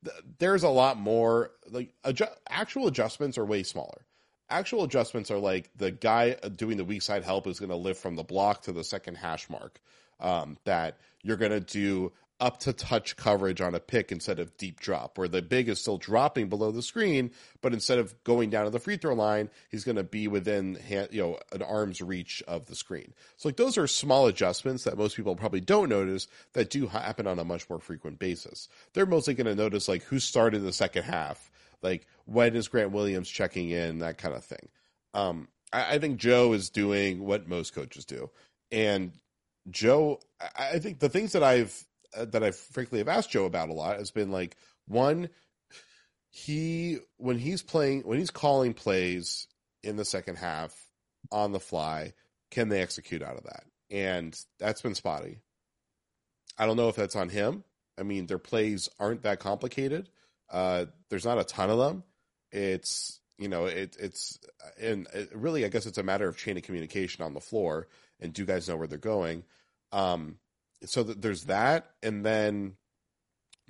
[0.04, 4.06] th- there's a lot more like adju- actual adjustments are way smaller.
[4.50, 8.02] Actual adjustments are like the guy doing the weak side help is going to lift
[8.02, 9.80] from the block to the second hash mark.
[10.18, 12.14] Um, that you're going to do
[12.46, 15.82] up to touch coverage on a pick instead of deep drop, where the big is
[15.82, 19.50] still dropping below the screen, but instead of going down to the free throw line,
[19.72, 23.16] he's going to be within hand, you know an arm's reach of the screen.
[23.38, 27.26] So like those are small adjustments that most people probably don't notice that do happen
[27.26, 28.70] on a much more frequent basis.
[28.94, 31.50] They're mostly going to notice like who started the second half,
[31.82, 34.70] like when is Grant Williams checking in, that kind of thing.
[35.16, 38.30] Um, I, I think Joe is doing what most coaches do,
[38.72, 39.14] and
[39.72, 40.20] Joe,
[40.56, 43.98] I think the things that I've that I frankly have asked Joe about a lot
[43.98, 44.56] has been like
[44.88, 45.30] one,
[46.30, 49.48] he when he's playing when he's calling plays
[49.84, 50.76] in the second half
[51.32, 52.14] on the fly,
[52.52, 53.64] can they execute out of that?
[53.90, 55.40] And that's been spotty.
[56.58, 57.64] I don't know if that's on him.
[57.98, 60.10] I mean, their plays aren't that complicated.
[60.50, 62.04] Uh, there's not a ton of them.
[62.52, 64.40] It's you know it, it's
[64.80, 67.88] and it really I guess it's a matter of chain of communication on the floor
[68.20, 69.44] and do guys know where they're going.
[69.92, 70.38] Um,
[70.84, 72.76] so th- there's that, and then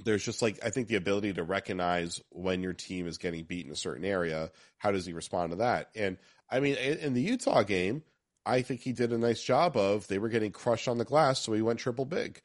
[0.04, 3.66] there's just like I think the ability to recognize when your team is getting beat
[3.66, 4.52] in a certain area.
[4.78, 5.90] How does he respond to that?
[5.96, 6.18] And
[6.50, 8.04] I mean, in, in the Utah game,
[8.46, 11.40] I think he did a nice job of they were getting crushed on the glass,
[11.40, 12.42] so he went triple big.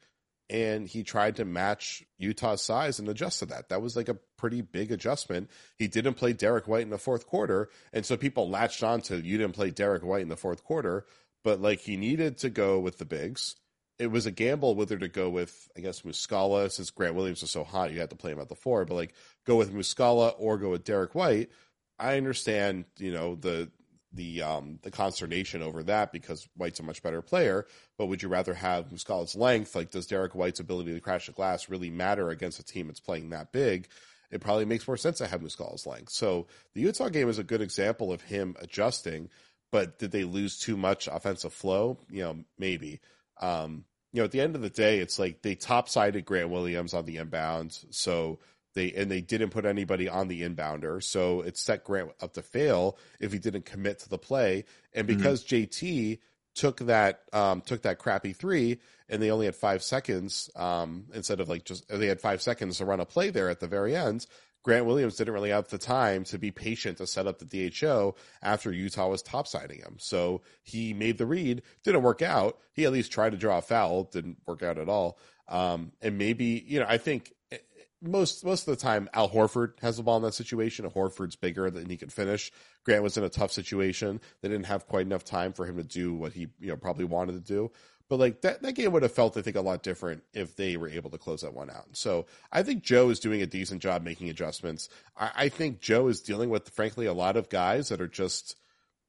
[0.49, 3.69] And he tried to match Utah's size and adjust to that.
[3.69, 5.49] That was like a pretty big adjustment.
[5.77, 7.69] He didn't play Derrick White in the fourth quarter.
[7.93, 11.05] And so people latched on to you didn't play Derrick White in the fourth quarter,
[11.45, 13.55] but like he needed to go with the bigs
[14.01, 17.51] it was a gamble whether to go with, I guess, Muscala, since Grant Williams was
[17.51, 19.13] so hot, you had to play him at the four, but like
[19.45, 21.51] go with Muscala or go with Derrick White.
[21.99, 23.69] I understand, you know, the
[24.13, 27.67] the um the consternation over that because White's a much better player,
[27.99, 29.75] but would you rather have Muscala's length?
[29.75, 32.99] Like, does Derrick White's ability to crash the glass really matter against a team that's
[32.99, 33.87] playing that big?
[34.31, 36.11] It probably makes more sense to have Muscala's length.
[36.11, 39.29] So the Utah game is a good example of him adjusting,
[39.71, 41.99] but did they lose too much offensive flow?
[42.09, 42.99] You know, maybe.
[43.39, 46.93] Um, you know, at the end of the day, it's like they top-sided Grant Williams
[46.93, 48.39] on the inbound, so
[48.73, 52.41] they and they didn't put anybody on the inbounder, so it set Grant up to
[52.41, 54.65] fail if he didn't commit to the play.
[54.93, 55.17] And mm-hmm.
[55.17, 55.63] because mm-hmm.
[55.63, 56.19] JT
[56.53, 61.39] took that um, took that crappy three, and they only had five seconds um, instead
[61.39, 63.95] of like just they had five seconds to run a play there at the very
[63.95, 64.25] end.
[64.63, 68.15] Grant Williams didn't really have the time to be patient to set up the DHO
[68.41, 69.95] after Utah was topsiding him.
[69.97, 72.59] So he made the read, didn't work out.
[72.73, 75.17] He at least tried to draw a foul, didn't work out at all.
[75.47, 77.57] Um, and maybe, you know, I think eh,
[78.01, 80.89] most most of the time Al Horford has the ball in that situation.
[80.89, 82.51] Horford's bigger than he can finish.
[82.85, 84.21] Grant was in a tough situation.
[84.41, 87.05] They didn't have quite enough time for him to do what he, you know, probably
[87.05, 87.71] wanted to do.
[88.11, 90.75] But like that, that game would have felt, I think, a lot different if they
[90.75, 91.85] were able to close that one out.
[91.93, 94.89] So I think Joe is doing a decent job making adjustments.
[95.15, 98.57] I, I think Joe is dealing with, frankly, a lot of guys that are just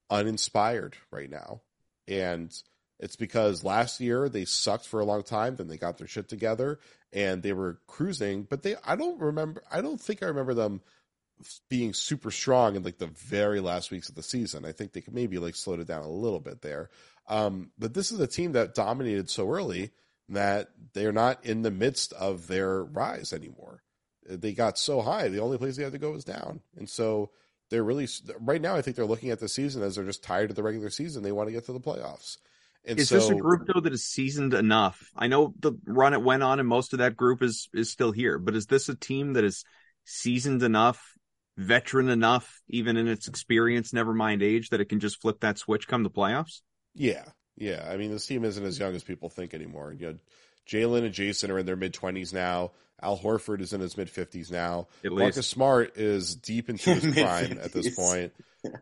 [0.09, 1.63] uninspired right now.
[2.07, 2.57] And
[3.01, 6.29] it's because last year they sucked for a long time, then they got their shit
[6.29, 6.79] together
[7.13, 8.45] and they were cruising.
[8.45, 10.81] But they, I don't remember, I don't think I remember them
[11.69, 14.65] being super strong in like the very last weeks of the season.
[14.65, 16.89] I think they could maybe like slowed it down a little bit there.
[17.29, 19.93] Um, but this is a team that dominated so early
[20.29, 23.83] that they're not in the midst of their rise anymore.
[24.29, 26.61] They got so high, the only place they had to go was down.
[26.77, 27.31] And so
[27.71, 28.09] they're really,
[28.41, 30.63] right now, I think they're looking at the season as they're just tired of the
[30.63, 31.23] regular season.
[31.23, 32.39] They want to get to the playoffs.
[32.85, 35.11] And is so, this a group though that is seasoned enough?
[35.17, 38.11] I know the run it went on, and most of that group is is still
[38.11, 38.39] here.
[38.39, 39.65] But is this a team that is
[40.05, 41.01] seasoned enough,
[41.57, 45.59] veteran enough, even in its experience, never mind age, that it can just flip that
[45.59, 46.63] switch come the playoffs?
[46.95, 47.25] Yeah,
[47.57, 47.89] yeah.
[47.91, 49.93] I mean, this team isn't as young as people think anymore.
[49.93, 50.19] You know,
[50.67, 52.73] Jaylen and Jayson are in their mid twenties now.
[53.01, 54.89] Al Horford is in his mid fifties now.
[55.05, 55.51] At Marcus least.
[55.51, 58.33] Smart is deep into his prime at this point.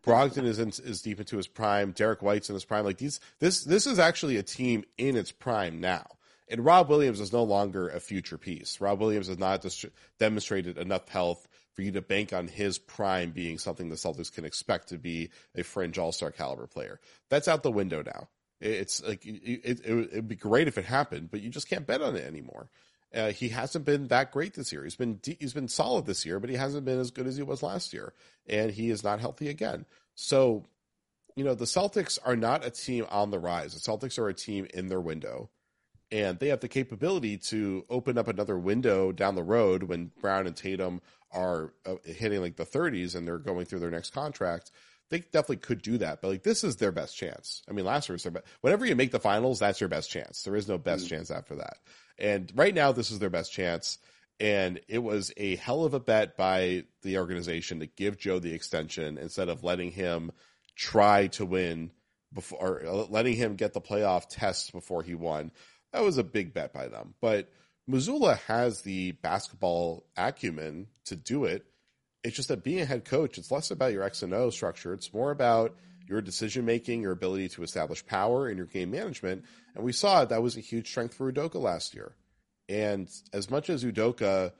[0.05, 1.93] Brogdon is in, is deep into his prime.
[1.93, 2.85] Derrick White's in his prime.
[2.85, 6.07] Like these, this this is actually a team in its prime now.
[6.49, 8.81] And Rob Williams is no longer a future piece.
[8.81, 9.87] Rob Williams has not dis-
[10.19, 14.45] demonstrated enough health for you to bank on his prime being something the Celtics can
[14.45, 17.01] expect to be a fringe All Star caliber player.
[17.29, 18.29] That's out the window now.
[18.61, 22.03] It's like it, it, would be great if it happened, but you just can't bet
[22.03, 22.71] on it anymore.
[23.15, 24.85] Uh, he hasn't been that great this year.
[24.85, 27.43] He's been he's been solid this year, but he hasn't been as good as he
[27.43, 28.13] was last year,
[28.47, 29.87] and he is not healthy again.
[30.15, 30.67] So,
[31.35, 33.73] you know, the Celtics are not a team on the rise.
[33.73, 35.49] The Celtics are a team in their window
[36.13, 40.47] and they have the capability to open up another window down the road when Brown
[40.47, 41.01] and Tatum
[41.33, 44.71] are uh, hitting like the 30s and they're going through their next contract.
[45.11, 47.63] They definitely could do that, but like this is their best chance.
[47.69, 48.47] I mean, last year was their best.
[48.61, 50.43] Whenever you make the finals, that's your best chance.
[50.43, 51.79] There is no best mm chance after that.
[52.19, 53.99] And right now, this is their best chance.
[54.39, 58.55] And it was a hell of a bet by the organization to give Joe the
[58.55, 60.31] extension instead of letting him
[60.77, 61.91] try to win
[62.33, 65.51] before, letting him get the playoff test before he won
[65.93, 67.15] that was a big bet by them.
[67.21, 67.51] But
[67.91, 71.67] Mazzulla has the basketball acumen to do it.
[72.23, 74.93] It's just that being a head coach, it's less about your X and O structure.
[74.93, 75.75] It's more about
[76.07, 79.45] your decision making, your ability to establish power, and your game management.
[79.75, 82.15] And we saw that was a huge strength for Udoka last year.
[82.69, 84.53] And as much as Udoka,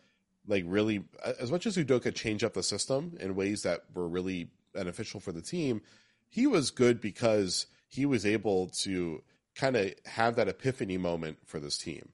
[0.47, 1.05] like really,
[1.39, 5.33] as much as Udoka changed up the system in ways that were really beneficial for
[5.33, 5.83] the team,
[6.29, 9.23] he was good because he was able to
[9.55, 12.11] kind of have that epiphany moment for this team.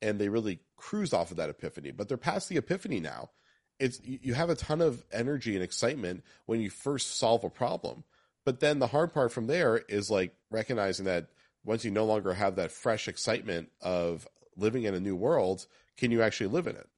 [0.00, 1.90] And they really cruise off of that epiphany.
[1.90, 3.30] But they're past the epiphany now.
[3.78, 8.04] It's you have a ton of energy and excitement when you first solve a problem.
[8.44, 11.28] But then the hard part from there is like recognizing that
[11.64, 16.10] once you no longer have that fresh excitement of living in a new world, can
[16.10, 16.88] you actually live in it?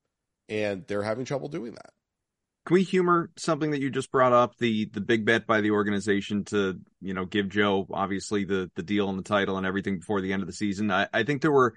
[0.48, 1.90] And they're having trouble doing that.
[2.66, 5.70] Can we humor something that you just brought up the the big bet by the
[5.70, 9.98] organization to you know give Joe obviously the the deal and the title and everything
[9.98, 10.90] before the end of the season?
[10.90, 11.74] I, I think there were,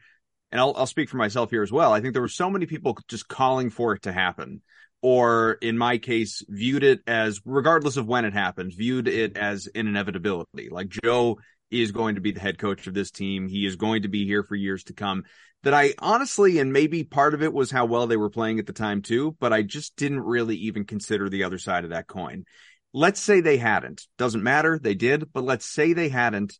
[0.53, 1.91] and I'll I'll speak for myself here as well.
[1.91, 4.61] I think there were so many people just calling for it to happen,
[5.01, 9.67] or in my case, viewed it as regardless of when it happened, viewed it as
[9.73, 10.69] an inevitability.
[10.69, 11.39] Like Joe
[11.71, 13.47] is going to be the head coach of this team.
[13.47, 15.23] He is going to be here for years to come
[15.63, 18.67] that I honestly, and maybe part of it was how well they were playing at
[18.67, 22.07] the time too, but I just didn't really even consider the other side of that
[22.07, 22.45] coin.
[22.93, 24.05] Let's say they hadn't.
[24.19, 24.77] Doesn't matter.
[24.77, 26.59] They did, but let's say they hadn't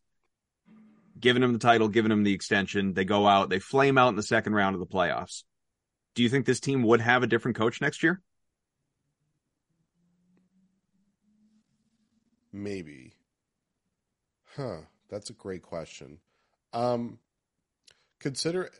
[1.24, 2.92] given him the title, given him the extension.
[2.92, 5.42] They go out, they flame out in the second round of the playoffs.
[6.14, 8.20] Do you think this team would have a different coach next year?
[12.52, 13.14] Maybe.
[14.54, 14.82] Huh.
[15.08, 16.18] That's a great question.
[16.74, 17.18] Um,
[18.20, 18.70] consider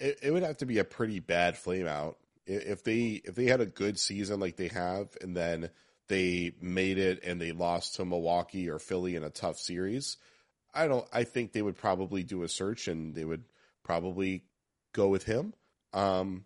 [0.00, 3.46] it, it would have to be a pretty bad flame out if they if they
[3.46, 5.70] had a good season like they have, and then
[6.08, 10.16] they made it and they lost to Milwaukee or Philly in a tough series.
[10.74, 11.06] I don't.
[11.12, 13.44] I think they would probably do a search and they would
[13.84, 14.44] probably
[14.92, 15.54] go with him.
[15.92, 16.44] Um,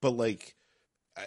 [0.00, 0.54] but like,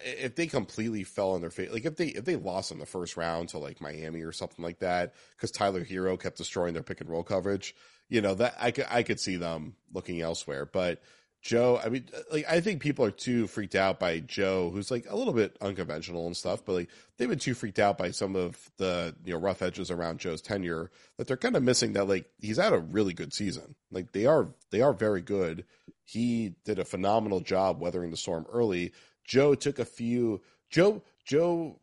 [0.04, 2.86] if they completely fell on their face, like if they if they lost in the
[2.86, 6.84] first round to like Miami or something like that, because Tyler Herro kept destroying their
[6.84, 7.76] pick and roll coverage,
[8.10, 10.66] you know that I could I could see them looking elsewhere.
[10.66, 11.02] But
[11.44, 15.06] Joe, I mean, like I think people are too freaked out by Joe, who's like
[15.10, 18.36] a little bit unconventional and stuff, but like they've been too freaked out by some
[18.36, 22.08] of the you know rough edges around Joe's tenure that they're kind of missing that
[22.08, 23.76] like he's had a really good season.
[23.92, 25.66] Like they are they are very good.
[26.06, 28.94] He did a phenomenal job weathering the storm early.
[29.26, 31.80] Joe took a few Joe Joe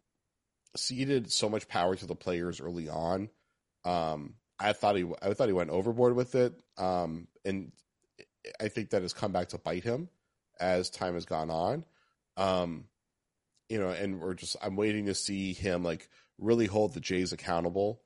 [0.74, 3.28] ceded so much power to the players early on
[3.84, 7.72] um, I thought he I thought he went overboard with it, um, and
[8.60, 10.08] I think that has come back to bite him
[10.58, 11.84] as time has gone on.
[12.36, 12.84] Um,
[13.68, 17.32] you know, and we're just I'm waiting to see him like really hold the Jays
[17.32, 18.02] accountable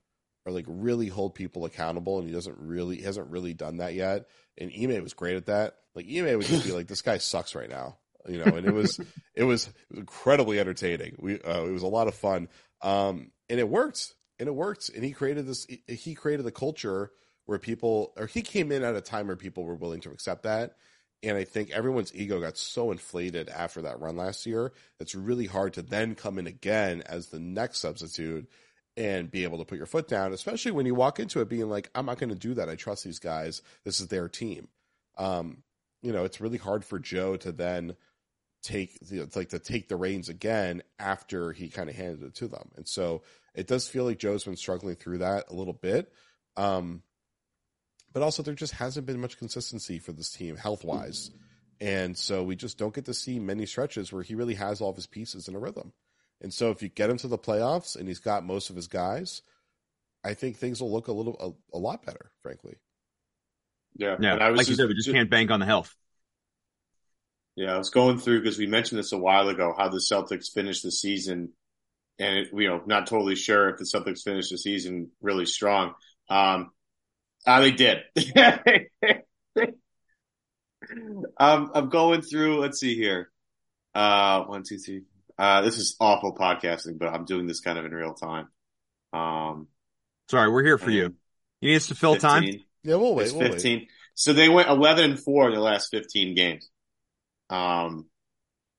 [0.47, 3.95] or like really hold people accountable, and he doesn't really he hasn't really done that
[3.95, 4.27] yet.
[4.59, 5.77] And Ime was great at that.
[5.95, 7.97] Like Ime would just be like, "This guy sucks right now,"
[8.29, 9.01] you know, and it was
[9.35, 11.17] it was incredibly entertaining.
[11.19, 12.49] We uh, it was a lot of fun,
[12.83, 14.91] um, and it worked and it worked.
[14.91, 15.67] And he created this.
[15.89, 17.11] He created the culture
[17.47, 20.45] where people, or he came in at a time where people were willing to accept
[20.45, 20.77] that.
[21.23, 24.73] And I think everyone's ego got so inflated after that run last year.
[25.01, 28.49] It's really hard to then come in again as the next substitute
[28.97, 31.69] and be able to put your foot down, especially when you walk into it being
[31.69, 32.69] like, I'm not going to do that.
[32.69, 33.63] I trust these guys.
[33.85, 34.69] This is their team.
[35.17, 35.63] Um,
[36.03, 37.97] you know, it's really hard for Joe to then
[38.63, 42.49] take the, like to take the reins again after he kind of handed it to
[42.49, 42.71] them.
[42.77, 43.23] And so
[43.55, 46.13] it does feel like Joe's been struggling through that a little bit.
[46.57, 47.03] Um,
[48.15, 51.31] but also there just hasn't been much consistency for this team health wise.
[51.81, 54.89] And so we just don't get to see many stretches where he really has all
[54.89, 55.93] of his pieces in a rhythm.
[56.41, 58.87] And so if you get him to the playoffs and he's got most of his
[58.87, 59.43] guys,
[60.25, 62.77] I think things will look a little a, a lot better, frankly.
[63.97, 64.35] Yeah, yeah.
[64.35, 65.95] like just, you said, we just, just can't bank on the health.
[67.57, 70.53] Yeah, I was going through because we mentioned this a while ago how the Celtics
[70.53, 71.51] finished the season
[72.19, 75.95] and it, you know, not totally sure if the Celtics finished the season really strong.
[76.29, 76.71] Um,
[77.47, 77.99] uh, they did.
[81.39, 83.31] um, I'm going through, let's see here.
[83.95, 85.03] Uh, one, two, three.
[85.39, 88.49] Uh, this is awful podcasting, but I'm doing this kind of in real time.
[89.13, 89.69] Um,
[90.31, 91.15] sorry, we're here for you.
[91.61, 92.31] You need us to fill 15.
[92.31, 92.45] time?
[92.83, 93.33] Yeah, we'll wait.
[93.33, 93.79] We'll 15.
[93.79, 93.89] Wait.
[94.15, 96.69] So they went 11 and 4 in the last 15 games.
[97.51, 98.07] Um,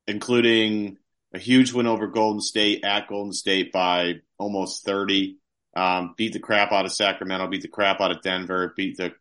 [0.07, 0.97] including
[1.33, 5.37] a huge win over Golden State at Golden State by almost 30.
[5.75, 9.13] Um, beat the crap out of Sacramento, beat the crap out of Denver, beat the,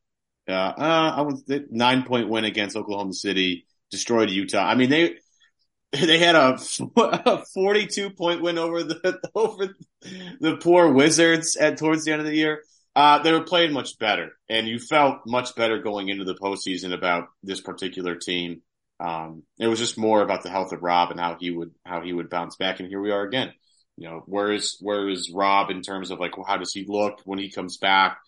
[0.49, 4.65] uh, uh, I was nine point win against Oklahoma City, destroyed Utah.
[4.65, 5.17] I mean, they,
[5.93, 6.59] they had a,
[6.97, 9.75] a 42 point win over the, over
[10.41, 12.63] the poor Wizards at towards the end of the year.
[12.97, 16.93] Uh, they were playing much better and you felt much better going into the postseason
[16.93, 18.63] about this particular team.
[19.01, 22.03] Um, it was just more about the health of Rob and how he would how
[22.03, 22.79] he would bounce back.
[22.79, 23.53] And here we are again.
[23.97, 27.21] You know, where is where is Rob in terms of like how does he look
[27.25, 28.19] when he comes back?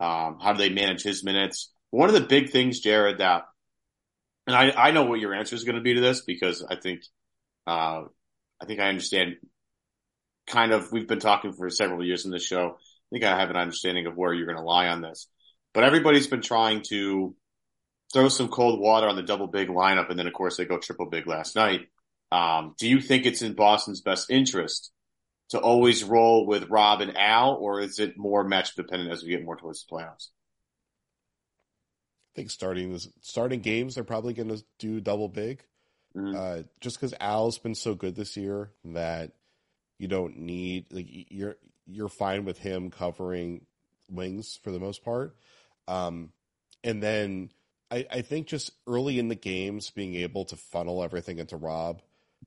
[0.00, 1.72] Um, how do they manage his minutes?
[1.90, 3.44] One of the big things, Jared, that
[4.46, 6.76] and I, I know what your answer is going to be to this because I
[6.76, 7.02] think
[7.66, 8.02] uh,
[8.60, 9.36] I think I understand
[10.46, 12.76] kind of we've been talking for several years in this show.
[12.76, 15.28] I think I have an understanding of where you're going to lie on this.
[15.74, 17.34] But everybody's been trying to
[18.12, 20.78] throw some cold water on the double big lineup, and then of course they go
[20.78, 21.82] triple big last night.
[22.32, 24.90] Um, do you think it's in Boston's best interest
[25.50, 29.30] to always roll with Rob and Al, or is it more match dependent as we
[29.30, 30.28] get more towards the playoffs?
[32.32, 35.64] I think starting this, starting games, they're probably going to do double big,
[36.16, 36.36] mm-hmm.
[36.36, 39.32] uh, just because Al's been so good this year that
[39.98, 43.66] you don't need like you're you're fine with him covering
[44.08, 45.36] wings for the most part.
[45.88, 46.32] Um,
[46.84, 47.50] and then
[47.90, 52.02] I, I think just early in the games, being able to funnel everything into Rob,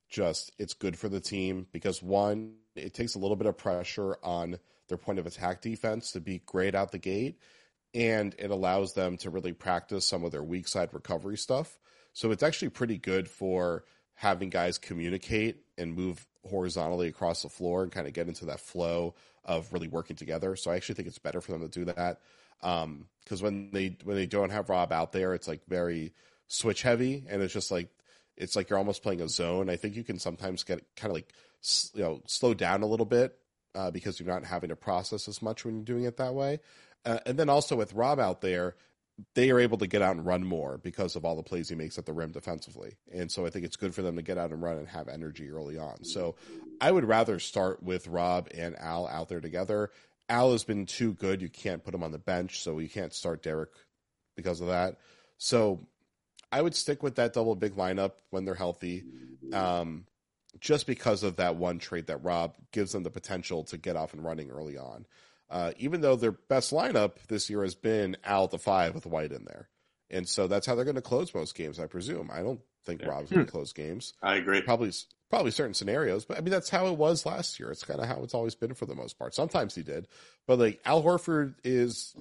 [0.10, 4.18] just it's good for the team because one, it takes a little bit of pressure
[4.24, 4.58] on
[4.90, 7.40] their point of attack defense to be great out the gate,
[7.94, 11.78] and it allows them to really practice some of their weak side recovery stuff.
[12.14, 17.84] So it's actually pretty good for having guys communicate and move horizontally across the floor
[17.84, 19.16] and kind of get into that flow
[19.46, 20.56] of really working together.
[20.56, 22.20] So I actually think it's better for them to do that.
[22.62, 26.14] Um, cause when they, when they don't have Rob out there, it's like very
[26.48, 27.90] switch heavy and it's just like,
[28.38, 29.70] it's like you're almost playing a zone.
[29.70, 31.34] I think you can sometimes get kind of like,
[31.94, 33.38] you know, slow down a little bit,
[33.76, 36.60] uh, because you're not having to process as much when you're doing it that way.
[37.06, 38.76] Uh, and then also with Rob out there,
[39.36, 41.76] they are able to get out and run more because of all the plays he
[41.76, 42.96] makes at the rim defensively.
[43.14, 45.08] And so I think it's good for them to get out and run and have
[45.08, 46.04] energy early on.
[46.04, 46.36] So
[46.82, 49.92] I would rather start with Rob and Al out there together.
[50.30, 51.42] Al has been too good.
[51.42, 53.70] You can't put him on the bench, so you can't start Derrick
[54.36, 54.98] because of that.
[55.38, 55.86] So
[56.52, 59.04] I would stick with that double big lineup when they're healthy.
[59.52, 60.06] Um,
[60.64, 64.14] just because of that one trait that Rob gives them the potential to get off
[64.14, 65.06] and running early on
[65.54, 69.32] uh, even though their best lineup this year has been Al the five with White
[69.32, 69.70] in there.
[70.10, 72.32] And so that's how they're going to close most games, I presume.
[72.34, 73.10] I don't think yeah.
[73.10, 73.56] Rob's going to hmm.
[73.56, 74.14] close games.
[74.22, 74.62] I agree.
[74.62, 74.92] Probably,
[75.30, 77.70] probably certain scenarios, but I mean that's how it was last year.
[77.70, 79.36] It's kind of how it's always been for the most part.
[79.36, 80.08] Sometimes he did,
[80.48, 82.16] but like Al Horford is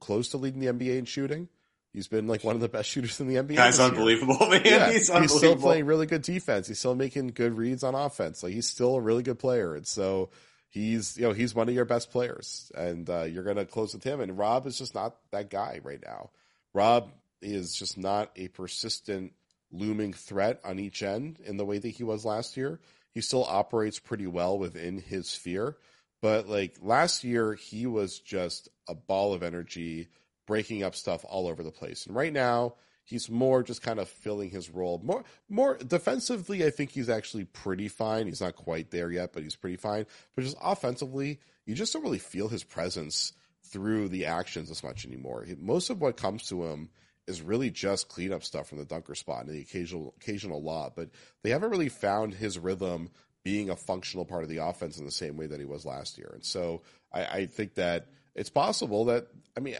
[0.00, 1.48] close to leading the NBA in shooting.
[1.94, 3.54] He's been like one of the best shooters in the NBA.
[3.54, 4.62] That's unbelievable, man.
[4.64, 5.20] Yeah, he's, unbelievable.
[5.20, 6.66] he's still playing really good defense.
[6.66, 8.42] He's still making good reads on offense.
[8.42, 9.76] Like he's still a really good player.
[9.76, 10.30] And so
[10.70, 13.94] he's you know he's one of your best players, and uh, you're going to close
[13.94, 14.20] with him.
[14.20, 16.30] And Rob is just not that guy right now.
[16.74, 19.32] Rob is just not a persistent
[19.70, 22.80] looming threat on each end in the way that he was last year.
[23.12, 25.76] He still operates pretty well within his sphere,
[26.20, 30.08] but like last year, he was just a ball of energy,
[30.46, 32.06] breaking up stuff all over the place.
[32.06, 32.74] And right now,
[33.04, 35.00] He's more just kind of filling his role.
[35.04, 38.26] More more defensively, I think he's actually pretty fine.
[38.26, 40.06] He's not quite there yet, but he's pretty fine.
[40.34, 45.04] But just offensively, you just don't really feel his presence through the actions as much
[45.04, 45.46] anymore.
[45.58, 46.88] Most of what comes to him
[47.26, 50.94] is really just cleanup stuff from the dunker spot and the occasional occasional lob.
[50.96, 51.10] But
[51.42, 53.10] they haven't really found his rhythm
[53.42, 56.16] being a functional part of the offense in the same way that he was last
[56.16, 56.30] year.
[56.32, 56.80] And so
[57.12, 59.26] I, I think that it's possible that
[59.58, 59.76] I mean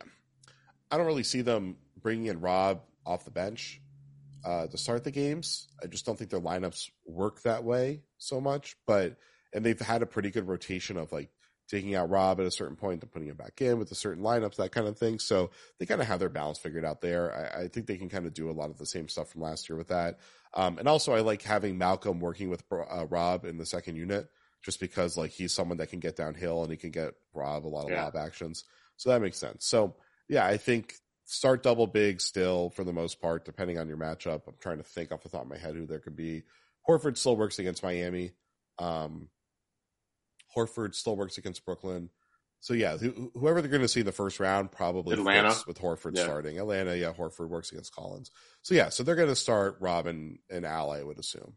[0.95, 3.81] I don't really see them bringing in Rob off the bench
[4.45, 5.67] uh, to start the games.
[5.83, 8.77] I just don't think their lineups work that way so much.
[8.87, 9.17] But
[9.53, 11.31] and they've had a pretty good rotation of like
[11.69, 14.23] taking out Rob at a certain point and putting him back in with a certain
[14.23, 15.19] lineups, that kind of thing.
[15.19, 17.53] So they kind of have their balance figured out there.
[17.57, 19.41] I, I, think they can kind of do a lot of the same stuff from
[19.41, 20.21] last year with that.
[20.55, 24.29] Um, and also, I like having Malcolm working with uh, Rob in the second unit,
[24.63, 27.69] just because like he's someone that can get downhill and he can get Rob a
[27.69, 28.05] lot of yeah.
[28.05, 28.63] lob actions.
[28.97, 29.67] So that makes sense.
[29.67, 29.97] So
[30.29, 30.95] yeah, I think
[31.25, 34.43] start double big still for the most part, depending on your matchup.
[34.47, 36.43] I'm trying to think off the top of my head who there could be.
[36.89, 38.33] Horford still works against Miami.
[38.79, 39.29] Um,
[40.55, 42.11] Horford still works against Brooklyn.
[42.61, 46.17] So yeah, whoever they're going to see in the first round probably Atlanta with Horford
[46.17, 46.23] yeah.
[46.23, 46.59] starting.
[46.59, 48.31] Atlanta, yeah, Horford works against Collins.
[48.63, 51.57] So yeah, so they're going to start Robin and Al, I would assume.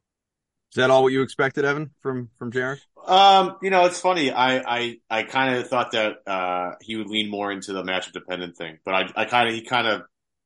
[0.77, 2.79] Is that all what you expected, Evan, from from Jared?
[3.03, 4.31] Um, you know, it's funny.
[4.31, 8.11] I I, I kind of thought that uh, he would lean more into the matchup
[8.11, 10.03] dependent thing, but I I kind of he kind of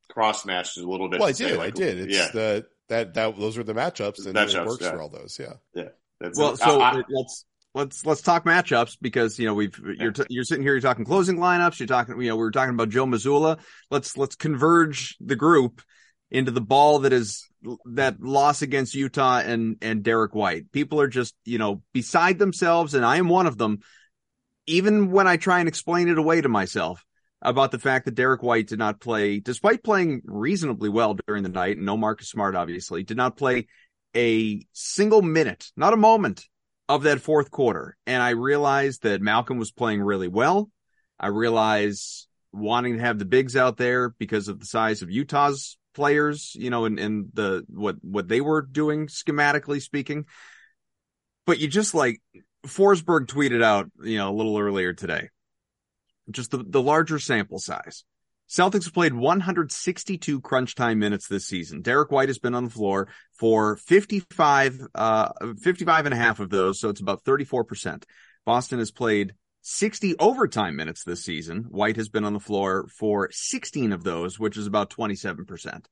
[0.09, 1.19] cross matched a little bit.
[1.19, 1.57] Well, I did.
[1.57, 1.99] Like, I did.
[1.99, 2.29] It's yeah.
[2.31, 4.91] the that that those are the matchups, and matchups, it works yeah.
[4.91, 5.37] for all those.
[5.37, 5.55] Yeah.
[5.73, 5.89] Yeah.
[6.37, 10.45] well, so I, let's let's let's talk matchups because you know we've you're t- you're
[10.45, 13.05] sitting here you're talking closing lineups you're talking you know we are talking about Joe
[13.05, 13.59] Mazzulla
[13.89, 15.81] let's let's converge the group
[16.29, 17.49] into the ball that is
[17.85, 20.71] that loss against Utah and and Derrick White.
[20.71, 23.79] People are just, you know, beside themselves and I am one of them.
[24.67, 27.03] Even when I try and explain it away to myself,
[27.41, 31.49] about the fact that Derrick White did not play, despite playing reasonably well during the
[31.49, 31.77] night.
[31.77, 33.67] And no Marcus Smart, obviously, did not play
[34.15, 36.45] a single minute, not a moment
[36.87, 37.97] of that fourth quarter.
[38.05, 40.69] And I realized that Malcolm was playing really well.
[41.19, 45.77] I realized wanting to have the bigs out there because of the size of Utah's
[45.93, 50.25] players, you know, and, and the what what they were doing schematically speaking.
[51.45, 52.21] But you just like
[52.65, 55.29] Forsberg tweeted out, you know, a little earlier today,
[56.29, 58.03] just the, the larger sample size.
[58.49, 61.81] Celtics have played 162 crunch time minutes this season.
[61.81, 63.07] Derrick White has been on the floor
[63.39, 65.29] for 55, uh,
[65.61, 66.77] 55 and a half of those.
[66.79, 68.03] So it's about 34%.
[68.45, 71.65] Boston has played 60 overtime minutes this season.
[71.69, 75.85] White has been on the floor for 16 of those, which is about 27%.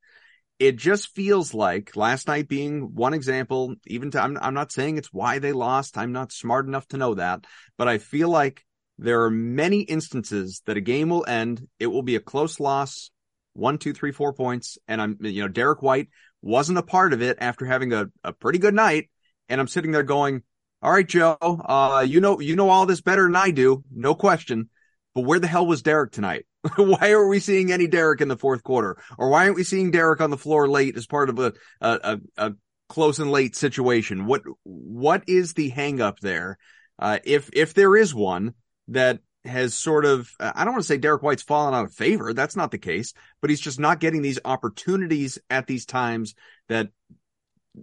[0.57, 4.97] It just feels like last night being one example, even to, I'm, I'm not saying
[4.97, 5.97] it's why they lost.
[5.97, 7.45] I'm not smart enough to know that,
[7.78, 8.65] but I feel like
[8.97, 11.65] there are many instances that a game will end.
[11.80, 13.11] It will be a close loss,
[13.53, 14.78] one, two, three, four points.
[14.88, 16.09] And I'm, you know, Derrick White
[16.41, 19.09] wasn't a part of it after having a, a pretty good night.
[19.47, 20.43] And I'm sitting there going,
[20.82, 23.84] all right, Joe, uh, you know, you know all this better than I do.
[23.94, 24.70] No question.
[25.14, 26.46] But where the hell was Derrick tonight?
[26.78, 28.98] why are we seeing any Derrick in the fourth quarter?
[29.18, 32.20] Or why aren't we seeing Derrick on the floor late as part of a, a,
[32.38, 32.54] a,
[32.88, 34.26] close and late situation?
[34.26, 36.58] What, what is the hangup there?
[36.98, 38.54] Uh, if, if there is one
[38.90, 42.34] that has sort of, I don't want to say Derrick White's fallen out of favor.
[42.34, 46.36] That's not the case, but he's just not getting these opportunities at these times
[46.68, 46.90] that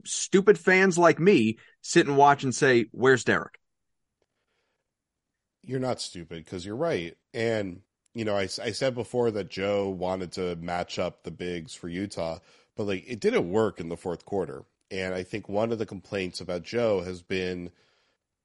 [0.05, 3.59] stupid fans like me sit and watch and say, where's Derrick?
[5.63, 7.17] You're not stupid because you're right.
[7.35, 7.81] And,
[8.15, 11.89] you know, I, I said before that Joe wanted to match up the bigs for
[11.89, 12.39] Utah,
[12.77, 14.65] but like it didn't work in the fourth quarter.
[14.91, 17.71] And I think one of the complaints about Joe has been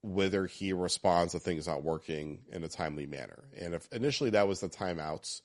[0.01, 3.43] whether he responds to things not working in a timely manner.
[3.59, 5.41] And if initially that was the timeouts,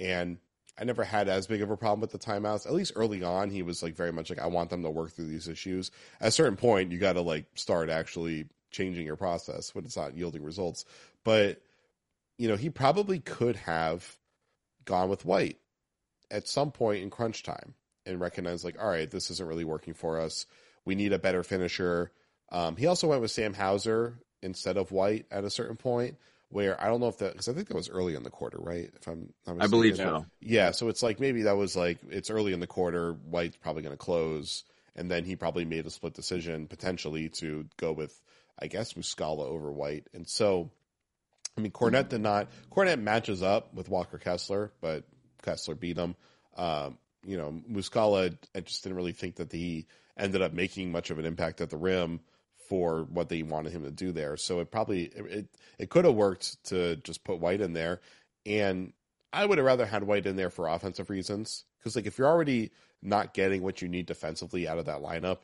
[0.00, 0.38] and
[0.78, 2.66] I never had as big of a problem with the timeouts.
[2.66, 5.12] At least early on, he was like very much like, I want them to work
[5.12, 5.90] through these issues.
[6.20, 9.96] At a certain point, you got to like start actually changing your process when it's
[9.96, 10.84] not yielding results.
[11.24, 11.60] But,
[12.36, 14.16] you know, he probably could have
[14.84, 15.58] gone with White
[16.30, 17.74] at some point in crunch time
[18.06, 20.46] and recognized, like, all right, this isn't really working for us.
[20.84, 22.12] We need a better finisher.
[22.50, 26.16] Um, he also went with Sam Hauser instead of White at a certain point,
[26.50, 28.58] where I don't know if that because I think that was early in the quarter,
[28.58, 28.90] right?
[28.94, 30.26] If I'm, I'm I believe so.
[30.40, 33.12] Yeah, so it's like maybe that was like it's early in the quarter.
[33.12, 34.64] White's probably going to close,
[34.96, 38.18] and then he probably made a split decision potentially to go with
[38.58, 40.70] I guess Muscala over White, and so
[41.56, 42.48] I mean Kornet did not.
[42.70, 45.04] Kornet matches up with Walker Kessler, but
[45.42, 46.16] Kessler beat him.
[46.56, 49.86] Um, you know, Muscala, I just didn't really think that he
[50.16, 52.20] ended up making much of an impact at the rim
[52.68, 54.36] for what they wanted him to do there.
[54.36, 55.48] So it probably it
[55.78, 58.00] it could have worked to just put White in there,
[58.46, 58.92] and
[59.32, 62.28] I would have rather had White in there for offensive reasons because like if you're
[62.28, 62.70] already
[63.02, 65.38] not getting what you need defensively out of that lineup,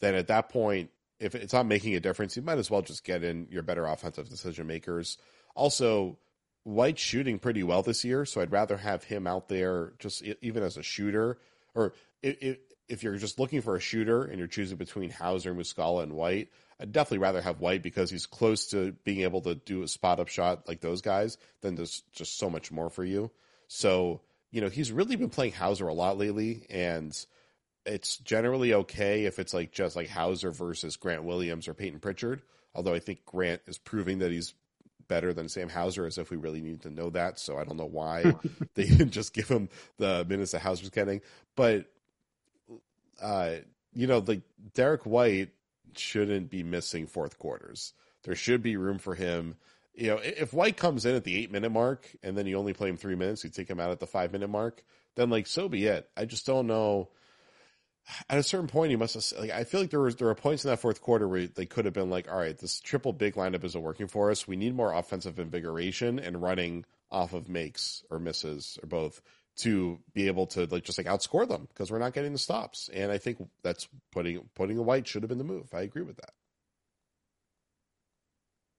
[0.00, 3.04] then at that point, if it's not making a difference, you might as well just
[3.04, 5.18] get in your better offensive decision makers.
[5.54, 6.18] Also,
[6.64, 10.62] White's shooting pretty well this year, so I'd rather have him out there just even
[10.62, 11.38] as a shooter,
[11.74, 12.58] or if,
[12.90, 16.50] if you're just looking for a shooter and you're choosing between Hauser, Muscala, and White,
[16.80, 20.18] I'd definitely rather have White because he's close to being able to do a spot
[20.18, 21.38] up shot like those guys.
[21.62, 23.30] Then there's just so much more for you.
[23.68, 24.20] So
[24.50, 27.16] you know he's really been playing Hauser a lot lately, and
[27.86, 32.42] it's generally okay if it's like just like Hauser versus Grant Williams or Payton Pritchard.
[32.74, 34.54] Although I think Grant is proving that he's
[35.06, 37.38] better than Sam Hauser, as if we really need to know that.
[37.38, 38.34] So I don't know why
[38.74, 39.68] they didn't just give him
[39.98, 41.20] the minutes that Hauser's getting.
[41.56, 41.86] But
[43.20, 43.56] uh,
[43.92, 44.42] you know, like
[44.74, 45.50] Derrick White
[45.96, 47.92] shouldn't be missing fourth quarters.
[48.24, 49.56] There should be room for him.
[49.94, 52.72] You know, if White comes in at the eight minute mark and then you only
[52.72, 54.84] play him three minutes, you take him out at the five minute mark,
[55.16, 56.08] then like so be it.
[56.16, 57.08] I just don't know.
[58.28, 59.40] At a certain point, he must have.
[59.40, 61.66] Like, I feel like there was there were points in that fourth quarter where they
[61.66, 64.48] could have been like, "All right, this triple big lineup isn't working for us.
[64.48, 69.20] We need more offensive invigoration and running off of makes or misses or both
[69.62, 72.88] to be able to like just like outscore them because we're not getting the stops.
[72.92, 75.68] And I think that's putting putting a white should have been the move.
[75.72, 76.30] I agree with that.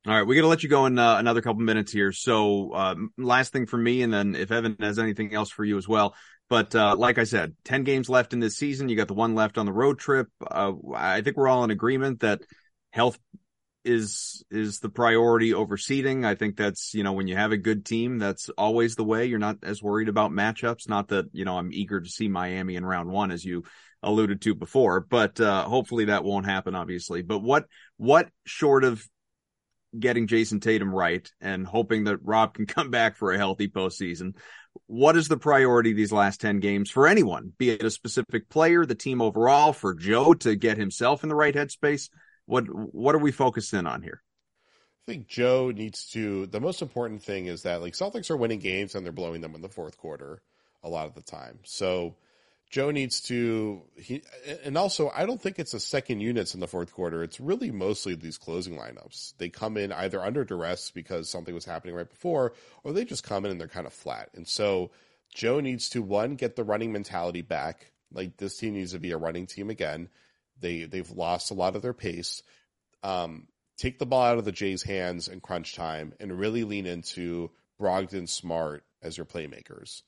[0.07, 2.11] All right, we got to let you go in uh, another couple minutes here.
[2.11, 5.77] So, uh, last thing for me, and then if Evan has anything else for you
[5.77, 6.15] as well.
[6.49, 8.89] But uh, like I said, ten games left in this season.
[8.89, 10.27] You got the one left on the road trip.
[10.45, 12.41] Uh, I think we're all in agreement that
[12.91, 13.19] health
[13.83, 16.25] is is the priority over seeding.
[16.25, 19.25] I think that's you know when you have a good team, that's always the way.
[19.25, 20.87] You're not as worried about matchups.
[20.87, 23.63] Not that you know I'm eager to see Miami in round one, as you
[24.03, 26.75] alluded to before, but uh, hopefully that won't happen.
[26.75, 27.65] Obviously, but what
[27.97, 29.05] what short of
[29.97, 34.35] getting Jayson Tatum right and hoping that Rob can come back for a healthy postseason.
[34.87, 38.85] What is the priority these last 10 games for anyone, be it a specific player,
[38.85, 42.09] the team overall, for Joe to get himself in the right headspace?
[42.45, 42.63] What,
[42.93, 44.21] what are we focused in on here?
[45.07, 46.45] I think Joe needs to.
[46.45, 49.55] The most important thing is that like Celtics are winning games and they're blowing them
[49.55, 50.41] in the fourth quarter
[50.83, 51.59] a lot of the time.
[51.63, 52.15] So
[52.69, 54.23] Joe needs to he
[54.63, 57.23] and also I don't think it's the second units in the fourth quarter.
[57.23, 59.33] It's really mostly these closing lineups.
[59.37, 63.23] They come in either under duress because something was happening right before, or they just
[63.23, 64.29] come in and they're kind of flat.
[64.35, 64.91] And so
[65.33, 67.91] Joe needs to one get the running mentality back.
[68.13, 70.09] Like this team needs to be a running team again.
[70.61, 72.41] They they've lost a lot of their pace.
[73.03, 73.47] Um,
[73.77, 77.49] take the ball out of the Jays' hands in crunch time and really lean into
[77.79, 80.03] Brogdon Smart as your playmakers.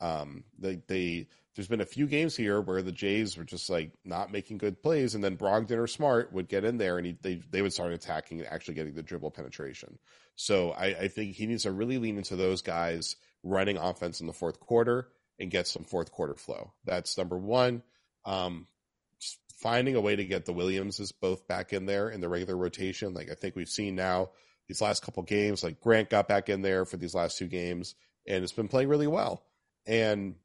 [0.00, 3.90] Um, they, they, there's been a few games here where the Jays were just like
[4.04, 7.18] not making good plays, and then Brogdon or Smart would get in there and he,
[7.20, 9.98] they they would start attacking and actually getting the dribble penetration.
[10.36, 14.26] So I, I think he needs to really lean into those guys running offense in
[14.26, 16.72] the fourth quarter and get some fourth quarter flow.
[16.84, 17.82] That's number one.
[18.24, 18.68] Um,
[19.58, 23.12] finding a way to get the Williamses both back in there in the regular rotation.
[23.12, 24.30] Like I think we've seen now
[24.68, 27.94] these last couple games, like Grant got back in there for these last two games
[28.26, 29.42] and it's been playing really well.
[29.86, 30.36] And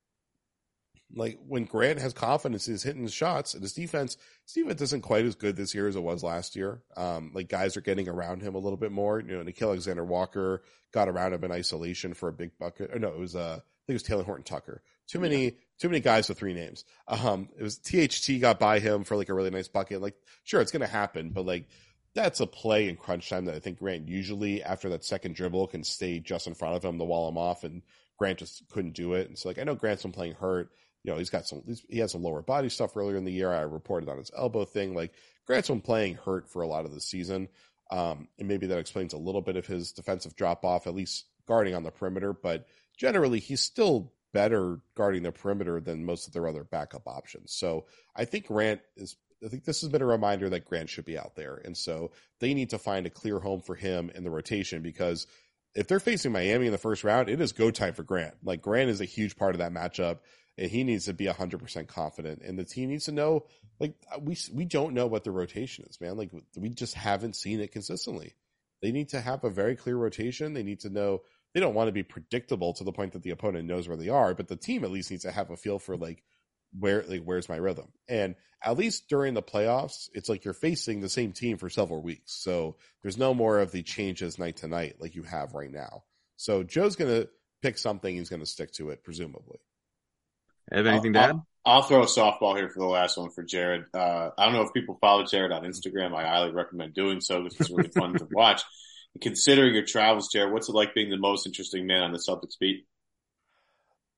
[1.16, 5.26] like when Grant has confidence, he's hitting shots and his defense, his defense isn't quite
[5.26, 6.82] as good this year as it was last year.
[6.98, 9.20] Um, like guys are getting around him a little bit more.
[9.20, 12.92] You know, Nickeil Alexander Walker got around him in isolation for a big bucket.
[12.92, 14.82] Or no, it was, uh, I think it was Talen Horton Tucker.
[15.08, 15.52] Too many, yeah.
[15.80, 16.86] too many guys with three names.
[17.08, 20.02] Um, it was THT got by him for like a really nice bucket.
[20.02, 21.68] Like, sure, it's going to happen, but like,
[22.16, 25.68] that's a play in crunch time that I think Grant usually after that second dribble
[25.68, 27.82] can stay just in front of him to wall him off, and
[28.18, 29.28] Grant just couldn't do it.
[29.28, 30.70] And so, like, I know Grant's been playing hurt.
[31.04, 33.52] You know, he's got some, he had some lower body stuff earlier in the year.
[33.52, 34.94] I reported on his elbow thing.
[34.94, 35.14] Like,
[35.46, 37.50] Grant's been playing hurt for a lot of the season.
[37.92, 41.26] Um, and maybe that explains a little bit of his defensive drop off, at least
[41.48, 42.32] guarding on the perimeter.
[42.32, 47.54] But generally, he's still better guarding the perimeter than most of their other backup options.
[47.54, 49.16] So I think Grant is.
[49.46, 52.12] I think this has been a reminder that Grant should be out there, and so
[52.40, 55.28] they need to find a clear home for him in the rotation because
[55.76, 58.36] if they're facing Miami in the first round, it is go time for Grant.
[58.44, 60.20] Like Grant is a huge part of that matchup,
[60.58, 62.42] and he needs to be hundred percent confident.
[62.44, 63.46] And the team needs to know,
[63.80, 66.16] like we we don't know what the rotation is, man.
[66.16, 68.36] Like we just haven't seen it consistently.
[68.82, 70.54] They need to have a very clear rotation.
[70.54, 71.22] They need to know
[71.54, 74.10] they don't want to be predictable to the point that the opponent knows where they
[74.10, 76.24] are, but the team at least needs to have a feel for like
[76.78, 77.90] where like where's my rhythm.
[78.08, 82.02] And at least during the playoffs, it's like you're facing the same team for several
[82.02, 82.34] weeks.
[82.34, 86.04] So there's no more of the changes night to night like you have right now.
[86.38, 87.28] So Joe's gonna
[87.62, 89.60] pick something, he's gonna stick to it, presumably.
[90.72, 91.36] Have anything I'll, to add?
[91.66, 93.86] I'll, I'll, throw a softball here for the last one for Jared.
[93.94, 96.16] Uh, I don't know if people follow Jared on Instagram.
[96.16, 97.44] I highly recommend doing so.
[97.44, 98.64] This is really fun to watch.
[99.22, 102.58] Considering your travels, Jared, what's it like being the most interesting man on the Celtics
[102.60, 102.88] beat?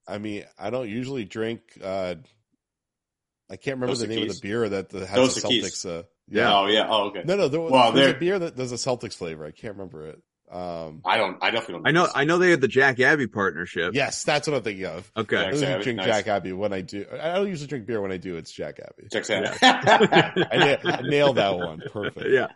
[0.08, 1.62] I mean, I don't usually drink.
[1.84, 2.16] Uh,
[3.50, 4.36] I can't remember Dos the name Keys.
[4.38, 5.86] of the beer that has Dos the Celtics.
[5.86, 6.58] Uh, yeah.
[6.58, 6.88] Oh yeah.
[6.90, 7.24] Oh okay.
[7.26, 7.48] No, no.
[7.48, 9.46] There, well, there's a beer that does a Celtics flavor.
[9.46, 10.22] I can't remember it.
[10.52, 11.38] Um, I don't.
[11.42, 11.88] I definitely don't.
[11.88, 12.08] I know.
[12.14, 13.94] I know they had the Jack Abbey partnership.
[13.94, 15.12] Yes, that's what I'm thinking of.
[15.18, 15.38] Okay.
[15.38, 16.06] I usually drink nice.
[16.06, 17.06] Jack Abbey when I do.
[17.12, 18.38] I don't usually drink beer when I do.
[18.38, 19.08] It's Jack Abbey.
[19.12, 19.58] Jack Abbey.
[20.52, 21.82] I, I, nailed that one.
[21.92, 22.28] Perfect.
[22.36, 22.48] Yeah.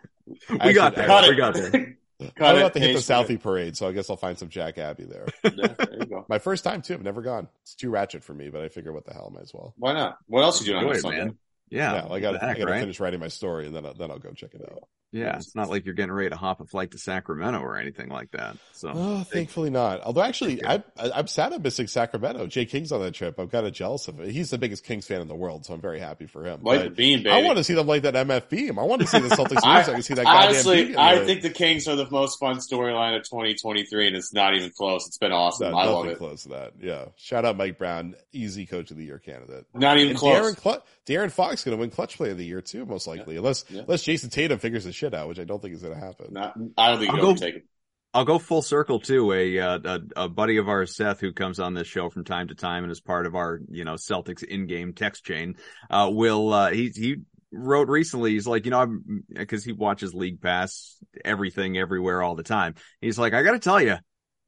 [0.48, 1.30] We Actually, got there.
[1.30, 1.96] We got there.
[2.20, 5.04] I'm about to hit the Southie parade, so I guess I'll find some Jack Abbey
[5.04, 5.26] there.
[5.60, 6.24] Yeah, there you go.
[6.28, 6.94] My first time too.
[6.94, 7.48] I've never gone.
[7.62, 9.74] It's too ratchet for me, but I figure what the hell, might as well.
[9.76, 10.16] Why not?
[10.26, 11.18] What else are you doing on Sunday?
[11.18, 11.38] Man.
[11.70, 12.80] Yeah, yeah well, I got to right?
[12.80, 14.84] finish writing my story, and then I'll, then I'll go check it out.
[15.12, 18.10] Yeah, it's not like you're getting ready to hop a flight to Sacramento or anything
[18.10, 18.56] like that.
[18.72, 20.02] So, oh, thankfully not.
[20.02, 22.46] Although actually, I, I'm sad I'm missing Sacramento.
[22.46, 23.38] Jay King's on that trip.
[23.38, 24.30] I'm kind of jealous of it.
[24.30, 26.60] He's the biggest Kings fan in the world, so I'm very happy for him.
[26.62, 27.30] Like the beam, baby.
[27.30, 28.78] I want to see them like that MF beam.
[28.78, 29.64] I want to see the Celtics lose.
[29.64, 30.26] I, I can see that.
[30.26, 34.54] Honestly, I think the Kings are the most fun storyline of 2023, and it's not
[34.54, 35.08] even close.
[35.08, 35.72] It's been awesome.
[35.72, 36.18] No, I love it.
[36.18, 36.74] Close to that.
[36.80, 37.06] Yeah.
[37.16, 39.66] Shout out Mike Brown, easy Coach of the Year candidate.
[39.74, 40.54] Not even and close.
[40.54, 43.34] De'Aaron, Cl- De'Aaron Fox going to win Clutch Player of the Year too, most likely,
[43.34, 43.40] yeah.
[43.40, 43.80] unless yeah.
[43.80, 46.26] unless Jayson Tatum figures his shit out, which I don't think is going to happen.
[46.30, 47.64] Not, I don't think I'll go, take it.
[48.12, 49.32] I'll go full circle too.
[49.32, 52.48] A, uh, a, a buddy of ours, Seth, who comes on this show from time
[52.48, 55.56] to time and is part of our you know Celtics in-game text chain,
[55.88, 57.16] uh, will uh, he he
[57.50, 58.32] wrote recently.
[58.32, 62.74] He's like, you know, I'm because he watches League Pass, everything, everywhere, all the time.
[63.00, 63.96] He's like, I got to tell you.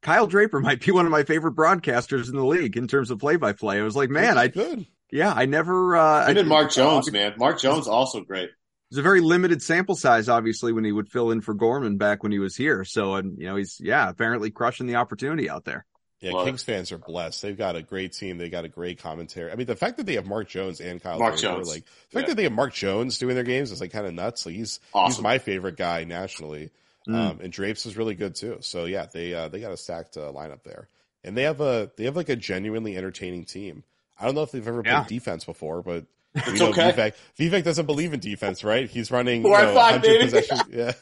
[0.01, 3.19] Kyle Draper might be one of my favorite broadcasters in the league in terms of
[3.19, 3.79] play by play.
[3.79, 4.85] I was like, man, I good.
[5.09, 5.95] Yeah, I never.
[5.95, 7.35] uh Even Mark Jones, man.
[7.37, 8.49] Mark Jones also great
[8.93, 12.21] was a very limited sample size, obviously, when he would fill in for Gorman back
[12.21, 12.83] when he was here.
[12.83, 15.85] So, and you know, he's yeah, apparently crushing the opportunity out there.
[16.19, 17.41] Yeah, Kings fans are blessed.
[17.41, 18.37] They've got a great team.
[18.37, 19.51] They got a great commentary.
[19.51, 21.89] I mean, the fact that they have Mark Jones and Kyle Mark Jones, like the
[21.89, 22.27] fact yeah.
[22.27, 24.45] that they have Mark Jones doing their games is like kind of nuts.
[24.45, 25.15] Like he's awesome.
[25.15, 26.71] he's my favorite guy nationally.
[27.07, 27.15] Mm.
[27.15, 28.59] Um, and Drapes is really good too.
[28.61, 30.87] So yeah, they uh, they got a stacked uh, lineup there,
[31.25, 33.83] and they have a they have like a genuinely entertaining team.
[34.17, 35.03] I don't know if they've ever yeah.
[35.03, 36.05] played defense before, but
[36.35, 36.91] it's know, okay.
[36.91, 38.89] Vivek, Vivek doesn't believe in defense, right?
[38.89, 40.63] He's running Four you know, five, possessions.
[40.71, 40.93] Yeah.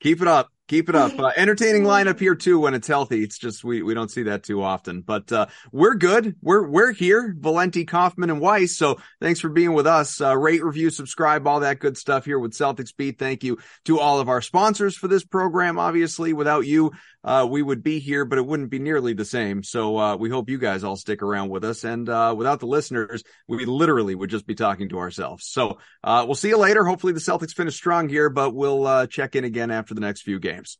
[0.00, 0.48] Keep it up.
[0.68, 1.12] Keep it up.
[1.20, 3.22] Uh, entertaining lineup here too when it's healthy.
[3.22, 5.02] It's just we we don't see that too often.
[5.02, 6.36] But uh, we're good.
[6.40, 7.34] We're we're here.
[7.38, 8.78] Valenti, Kaufman, and Weiss.
[8.78, 10.18] So thanks for being with us.
[10.20, 13.18] Uh, rate, review, subscribe, all that good stuff here with Celtics Beat.
[13.18, 15.78] Thank you to all of our sponsors for this program.
[15.78, 16.92] Obviously, without you,
[17.24, 19.62] uh, we would be here, but it wouldn't be nearly the same.
[19.62, 21.84] So uh, we hope you guys all stick around with us.
[21.84, 25.46] And uh, without the listeners, we literally would just be talking to ourselves.
[25.46, 26.84] So uh we'll see you later.
[26.84, 30.22] Hopefully the Celtics finish strong here, but we'll uh check in again after the next
[30.22, 30.78] few games.